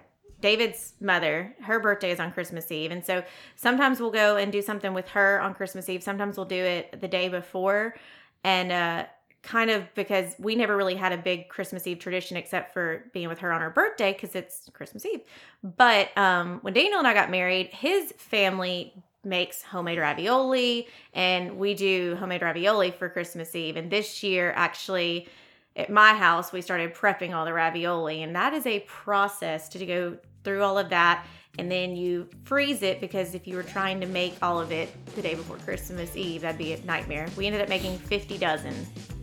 David's 0.41 0.93
mother, 0.99 1.55
her 1.61 1.79
birthday 1.79 2.11
is 2.11 2.19
on 2.19 2.31
Christmas 2.31 2.71
Eve, 2.71 2.91
and 2.91 3.05
so 3.05 3.23
sometimes 3.55 3.99
we'll 3.99 4.11
go 4.11 4.37
and 4.37 4.51
do 4.51 4.61
something 4.61 4.93
with 4.93 5.07
her 5.09 5.39
on 5.41 5.53
Christmas 5.53 5.87
Eve. 5.87 6.03
Sometimes 6.03 6.37
we'll 6.37 6.45
do 6.45 6.63
it 6.63 6.99
the 6.99 7.07
day 7.07 7.29
before, 7.29 7.95
and 8.43 8.71
uh, 8.71 9.05
kind 9.43 9.71
of 9.71 9.83
because 9.95 10.35
we 10.37 10.55
never 10.55 10.75
really 10.77 10.95
had 10.95 11.11
a 11.11 11.17
big 11.17 11.49
Christmas 11.49 11.87
Eve 11.87 11.99
tradition 11.99 12.37
except 12.37 12.73
for 12.73 13.05
being 13.13 13.27
with 13.27 13.39
her 13.39 13.51
on 13.51 13.61
her 13.61 13.69
birthday 13.69 14.13
because 14.13 14.35
it's 14.35 14.69
Christmas 14.73 15.05
Eve. 15.05 15.21
But 15.63 16.15
um, 16.17 16.59
when 16.61 16.73
Daniel 16.73 16.99
and 16.99 17.07
I 17.07 17.13
got 17.13 17.31
married, 17.31 17.67
his 17.67 18.13
family 18.17 18.93
makes 19.23 19.61
homemade 19.61 19.99
ravioli, 19.99 20.87
and 21.13 21.57
we 21.57 21.73
do 21.73 22.15
homemade 22.19 22.41
ravioli 22.41 22.91
for 22.91 23.09
Christmas 23.09 23.55
Eve. 23.55 23.77
And 23.77 23.91
this 23.91 24.23
year, 24.23 24.51
actually 24.55 25.27
at 25.75 25.89
my 25.89 26.13
house, 26.13 26.51
we 26.51 26.61
started 26.61 26.93
prepping 26.93 27.33
all 27.33 27.45
the 27.45 27.53
ravioli, 27.53 28.23
and 28.23 28.35
that 28.35 28.53
is 28.53 28.65
a 28.65 28.81
process 28.81 29.69
to 29.69 29.85
go 29.85 30.17
through 30.43 30.63
all 30.63 30.77
of 30.77 30.89
that. 30.89 31.25
And 31.59 31.69
then 31.69 31.95
you 31.95 32.29
freeze 32.43 32.81
it 32.81 33.01
because 33.01 33.35
if 33.35 33.45
you 33.45 33.55
were 33.55 33.63
trying 33.63 33.99
to 34.01 34.07
make 34.07 34.35
all 34.41 34.59
of 34.59 34.71
it 34.71 34.89
the 35.15 35.21
day 35.21 35.35
before 35.35 35.57
Christmas 35.57 36.15
Eve, 36.15 36.41
that'd 36.41 36.57
be 36.57 36.73
a 36.73 36.81
nightmare. 36.85 37.27
We 37.35 37.45
ended 37.45 37.61
up 37.61 37.67
making 37.67 37.97
50 37.99 38.37
dozen 38.37 38.73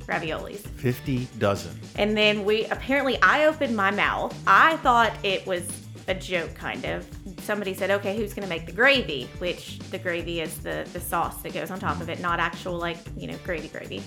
raviolis. 0.07 0.59
50 0.59 1.27
dozen. 1.39 1.79
And 1.97 2.17
then 2.17 2.45
we 2.45 2.67
apparently, 2.67 3.21
I 3.23 3.47
opened 3.47 3.75
my 3.75 3.91
mouth. 3.91 4.39
I 4.47 4.77
thought 4.79 5.13
it 5.23 5.47
was 5.47 5.67
a 6.09 6.15
joke, 6.15 6.55
kind 6.55 6.85
of. 6.85 7.07
Somebody 7.41 7.75
said, 7.75 7.91
okay, 7.91 8.17
who's 8.17 8.35
going 8.35 8.43
to 8.43 8.49
make 8.49 8.67
the 8.67 8.73
gravy? 8.73 9.29
Which 9.39 9.79
the 9.91 9.99
gravy 9.99 10.41
is 10.41 10.59
the, 10.59 10.87
the 10.93 11.01
sauce 11.01 11.41
that 11.43 11.55
goes 11.55 11.71
on 11.71 11.79
top 11.79 12.01
of 12.01 12.09
it, 12.09 12.21
not 12.21 12.41
actual, 12.41 12.79
like, 12.79 12.99
you 13.17 13.27
know, 13.27 13.37
gravy 13.45 13.69
gravy. 13.69 14.03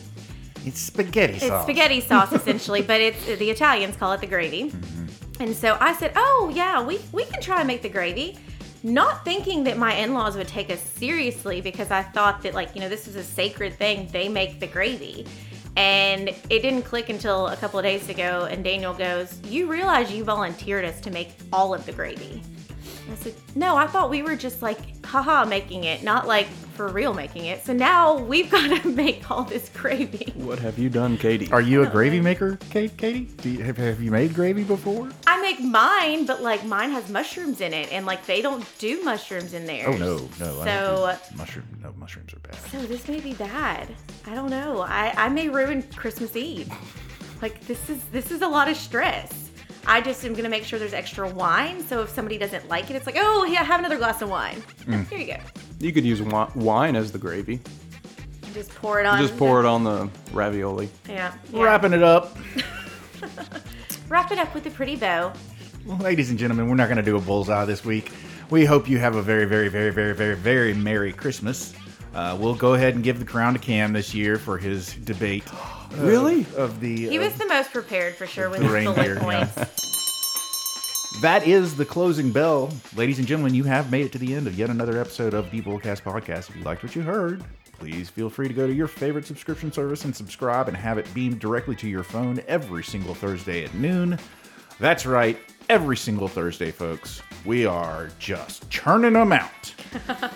It's 0.65 0.79
spaghetti 0.79 1.33
It's 1.33 1.63
spaghetti 1.63 2.01
sauce 2.01 2.31
essentially, 2.39 2.81
but 2.81 3.01
it's 3.01 3.25
the 3.25 3.49
Italians 3.49 3.95
call 3.95 4.11
it 4.13 4.21
the 4.21 4.27
gravy. 4.27 4.69
Mm-hmm. 4.69 5.43
And 5.43 5.55
so 5.55 5.77
I 5.79 5.93
said, 5.93 6.13
"Oh 6.15 6.51
yeah, 6.53 6.83
we 6.83 6.99
we 7.11 7.25
can 7.25 7.41
try 7.41 7.59
and 7.59 7.67
make 7.67 7.81
the 7.81 7.89
gravy." 7.89 8.37
Not 8.83 9.23
thinking 9.23 9.63
that 9.65 9.77
my 9.77 9.93
in-laws 9.93 10.35
would 10.37 10.47
take 10.47 10.71
us 10.71 10.81
seriously 10.81 11.61
because 11.61 11.91
I 11.91 12.01
thought 12.01 12.41
that 12.41 12.55
like, 12.55 12.73
you 12.73 12.81
know, 12.81 12.89
this 12.89 13.07
is 13.07 13.15
a 13.15 13.23
sacred 13.23 13.73
thing. 13.73 14.07
They 14.11 14.27
make 14.27 14.59
the 14.59 14.67
gravy. 14.67 15.27
And 15.77 16.29
it 16.29 16.61
didn't 16.61 16.81
click 16.81 17.09
until 17.09 17.47
a 17.47 17.55
couple 17.55 17.79
of 17.79 17.85
days 17.85 18.09
ago 18.09 18.47
and 18.49 18.63
Daniel 18.63 18.93
goes, 18.93 19.39
"You 19.45 19.67
realize 19.67 20.11
you 20.11 20.23
volunteered 20.23 20.85
us 20.85 20.99
to 21.01 21.11
make 21.11 21.29
all 21.51 21.73
of 21.73 21.85
the 21.85 21.91
gravy." 21.91 22.41
I 23.11 23.15
said, 23.15 23.35
No, 23.55 23.75
I 23.75 23.87
thought 23.87 24.09
we 24.09 24.23
were 24.23 24.35
just 24.35 24.61
like, 24.61 25.05
haha, 25.05 25.45
making 25.45 25.83
it, 25.83 26.03
not 26.03 26.27
like 26.27 26.47
for 26.71 26.87
real 26.87 27.13
making 27.13 27.45
it. 27.45 27.63
So 27.65 27.73
now 27.73 28.17
we've 28.17 28.49
got 28.57 28.81
to 28.81 28.87
make 28.89 29.29
all 29.29 29.43
this 29.43 29.69
gravy. 29.69 30.31
What 30.35 30.59
have 30.59 30.77
you 30.79 30.89
done, 30.89 31.17
Katie? 31.17 31.51
Are 31.51 31.61
you 31.61 31.83
a 31.83 31.87
gravy 31.87 32.19
maker, 32.21 32.57
Kate, 32.69 32.95
Katie? 32.97 33.25
Do 33.41 33.49
you, 33.49 33.63
have, 33.63 33.77
have 33.77 34.01
you 34.01 34.11
made 34.11 34.33
gravy 34.33 34.63
before? 34.63 35.09
I 35.27 35.41
make 35.41 35.59
mine, 35.61 36.25
but 36.25 36.41
like 36.41 36.65
mine 36.65 36.91
has 36.91 37.09
mushrooms 37.09 37.61
in 37.61 37.73
it, 37.73 37.91
and 37.91 38.05
like 38.05 38.25
they 38.25 38.41
don't 38.41 38.65
do 38.79 39.03
mushrooms 39.03 39.53
in 39.53 39.65
there. 39.65 39.87
Oh 39.89 39.93
no, 39.97 40.29
no. 40.39 40.61
I 40.61 40.65
So, 40.65 41.17
don't 41.29 41.37
mushroom. 41.37 41.65
No, 41.83 41.93
mushrooms 41.97 42.33
are 42.33 42.39
bad. 42.39 42.55
so 42.71 42.81
this 42.83 43.07
may 43.07 43.19
be 43.19 43.33
bad. 43.33 43.87
I 44.25 44.33
don't 44.35 44.49
know. 44.49 44.81
I 44.81 45.13
I 45.17 45.29
may 45.29 45.49
ruin 45.49 45.83
Christmas 45.95 46.35
Eve. 46.35 46.71
Like 47.41 47.59
this 47.65 47.89
is 47.89 48.03
this 48.11 48.29
is 48.29 48.43
a 48.43 48.47
lot 48.47 48.69
of 48.69 48.77
stress. 48.77 49.49
I 49.87 50.01
just 50.01 50.23
am 50.25 50.33
gonna 50.33 50.49
make 50.49 50.63
sure 50.63 50.79
there's 50.79 50.93
extra 50.93 51.27
wine, 51.27 51.83
so 51.83 52.01
if 52.01 52.09
somebody 52.09 52.37
doesn't 52.37 52.67
like 52.69 52.89
it, 52.89 52.95
it's 52.95 53.05
like, 53.05 53.17
oh 53.17 53.45
yeah, 53.45 53.63
have 53.63 53.79
another 53.79 53.97
glass 53.97 54.21
of 54.21 54.29
wine. 54.29 54.61
Mm. 54.85 55.07
Here 55.09 55.19
you 55.19 55.27
go. 55.27 55.37
You 55.79 55.91
could 55.91 56.05
use 56.05 56.21
wine 56.21 56.95
as 56.95 57.11
the 57.11 57.17
gravy. 57.17 57.59
And 58.43 58.53
just 58.53 58.73
pour 58.75 58.99
it 58.99 59.05
on. 59.05 59.19
Just 59.19 59.37
pour 59.37 59.59
it 59.59 59.65
on 59.65 59.83
the 59.83 60.09
ravioli. 60.33 60.89
Yeah. 61.07 61.33
yeah. 61.51 61.63
Wrapping 61.63 61.93
it 61.93 62.03
up. 62.03 62.37
Wrap 64.09 64.31
it 64.31 64.37
up 64.37 64.53
with 64.53 64.65
a 64.65 64.71
pretty 64.71 64.95
bow. 64.95 65.33
Well, 65.85 65.97
ladies 65.97 66.29
and 66.29 66.37
gentlemen, 66.37 66.69
we're 66.69 66.75
not 66.75 66.87
going 66.87 66.97
to 66.97 67.03
do 67.03 67.15
a 67.15 67.21
bullseye 67.21 67.65
this 67.65 67.83
week. 67.83 68.11
We 68.49 68.65
hope 68.65 68.87
you 68.87 68.99
have 68.99 69.15
a 69.15 69.21
very, 69.21 69.45
very, 69.45 69.69
very, 69.69 69.91
very, 69.91 70.13
very, 70.13 70.35
very 70.35 70.73
Merry 70.73 71.13
Christmas. 71.13 71.73
Uh, 72.13 72.37
we'll 72.39 72.55
go 72.55 72.73
ahead 72.73 72.95
and 72.95 73.03
give 73.03 73.19
the 73.19 73.25
crown 73.25 73.53
to 73.53 73.59
Cam 73.59 73.93
this 73.93 74.13
year 74.13 74.37
for 74.37 74.57
his 74.57 74.93
debate. 74.95 75.43
Really? 75.97 76.45
Of 76.55 76.79
the. 76.79 77.09
He 77.09 77.19
was 77.19 77.33
the 77.33 77.45
most 77.47 77.73
prepared 77.73 78.15
for 78.15 78.25
sure 78.25 78.49
with 78.49 78.59
The 78.59 78.65
his 78.67 78.73
reindeer, 78.73 79.19
bullet 79.19 79.29
yeah. 79.33 79.45
points. 79.53 81.17
that 81.21 81.45
is 81.45 81.75
the 81.75 81.83
closing 81.83 82.31
bell. 82.31 82.71
Ladies 82.95 83.19
and 83.19 83.27
gentlemen, 83.27 83.53
you 83.53 83.65
have 83.65 83.91
made 83.91 84.05
it 84.05 84.13
to 84.13 84.17
the 84.17 84.33
end 84.33 84.47
of 84.47 84.57
yet 84.57 84.69
another 84.69 84.97
episode 85.01 85.33
of 85.33 85.51
the 85.51 85.59
Bullcast 85.59 86.01
Podcast. 86.03 86.49
If 86.49 86.55
you 86.55 86.63
liked 86.63 86.81
what 86.81 86.95
you 86.95 87.01
heard, 87.01 87.43
please 87.77 88.09
feel 88.09 88.29
free 88.29 88.47
to 88.47 88.53
go 88.53 88.65
to 88.65 88.73
your 88.73 88.87
favorite 88.87 89.25
subscription 89.25 89.69
service 89.69 90.05
and 90.05 90.15
subscribe 90.15 90.69
and 90.69 90.77
have 90.77 90.97
it 90.97 91.13
beamed 91.13 91.39
directly 91.41 91.75
to 91.75 91.89
your 91.89 92.03
phone 92.03 92.41
every 92.47 92.85
single 92.85 93.13
Thursday 93.13 93.65
at 93.65 93.73
noon. 93.73 94.17
That's 94.79 95.05
right, 95.05 95.37
every 95.67 95.97
single 95.97 96.29
Thursday, 96.29 96.71
folks. 96.71 97.21
We 97.45 97.65
are 97.65 98.11
just 98.17 98.69
churning 98.69 99.11
them 99.11 99.33
out. 99.33 99.75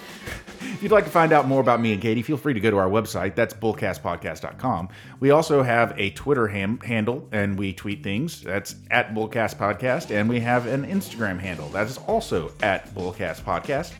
If 0.74 0.84
you'd 0.84 0.92
like 0.92 1.06
to 1.06 1.10
find 1.10 1.32
out 1.32 1.48
more 1.48 1.62
about 1.62 1.80
me 1.80 1.94
and 1.94 2.02
Katie, 2.02 2.22
feel 2.22 2.38
free 2.38 2.54
to 2.54 2.60
go 2.60 2.70
to 2.72 2.78
our 2.78 2.90
website. 2.90 3.36
That's 3.36 3.54
bullcastpodcast.com. 3.54 4.90
We 5.20 5.32
also 5.32 5.64
have 5.64 5.94
a 5.98 6.10
Twitter 6.12 6.48
ham- 6.48 6.80
handle 6.80 7.28
and 7.32 7.58
we 7.58 7.74
tweet 7.74 8.04
things. 8.04 8.42
That's 8.42 8.76
at 8.92 9.14
Bullcast 9.14 9.58
Podcast. 9.58 10.12
And 10.12 10.30
we 10.30 10.40
have 10.42 10.68
an 10.68 10.86
Instagram 10.86 11.40
handle. 11.40 11.70
That 11.70 11.88
is 11.88 11.98
also 12.00 12.52
at 12.62 12.94
Bullcast 12.94 13.44
Podcast. 13.44 13.94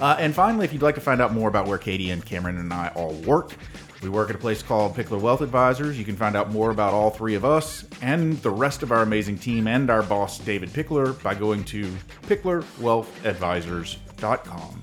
Uh, 0.00 0.16
and 0.18 0.34
finally, 0.34 0.64
if 0.64 0.72
you'd 0.72 0.82
like 0.82 0.96
to 0.96 1.00
find 1.00 1.20
out 1.20 1.32
more 1.32 1.48
about 1.48 1.66
where 1.66 1.78
Katie 1.78 2.10
and 2.10 2.24
Cameron 2.24 2.58
and 2.58 2.72
I 2.72 2.88
all 2.94 3.12
work, 3.12 3.52
we 4.02 4.08
work 4.10 4.28
at 4.28 4.36
a 4.36 4.38
place 4.38 4.62
called 4.62 4.94
Pickler 4.94 5.20
Wealth 5.20 5.40
Advisors. 5.40 5.98
You 5.98 6.04
can 6.04 6.16
find 6.16 6.36
out 6.36 6.52
more 6.52 6.70
about 6.70 6.92
all 6.92 7.10
three 7.10 7.36
of 7.36 7.44
us 7.44 7.84
and 8.02 8.36
the 8.42 8.50
rest 8.50 8.82
of 8.82 8.92
our 8.92 9.02
amazing 9.02 9.38
team 9.38 9.66
and 9.66 9.88
our 9.88 10.02
boss, 10.02 10.38
David 10.38 10.68
Pickler, 10.70 11.20
by 11.22 11.34
going 11.34 11.64
to 11.64 11.90
picklerwealthadvisors.com. 12.26 14.82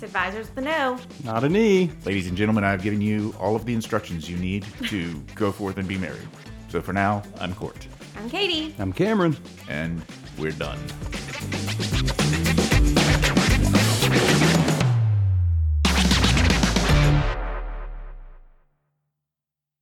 That's 0.00 0.14
advisors 0.14 0.46
with 0.46 0.54
the 0.54 0.60
no. 0.60 0.96
Not 1.24 1.42
a 1.42 1.48
knee. 1.48 1.90
Ladies 2.04 2.28
and 2.28 2.36
gentlemen, 2.36 2.62
I've 2.62 2.82
given 2.82 3.00
you 3.00 3.34
all 3.40 3.56
of 3.56 3.64
the 3.64 3.74
instructions 3.74 4.30
you 4.30 4.36
need 4.36 4.64
to 4.84 5.12
go 5.34 5.50
forth 5.50 5.76
and 5.76 5.88
be 5.88 5.98
married. 5.98 6.28
So 6.68 6.80
for 6.80 6.92
now, 6.92 7.24
I'm 7.40 7.52
Court, 7.52 7.84
I'm 8.16 8.30
Katie. 8.30 8.76
I'm 8.78 8.92
Cameron. 8.92 9.36
and 9.68 10.00
we're 10.38 10.52
done. 10.52 10.78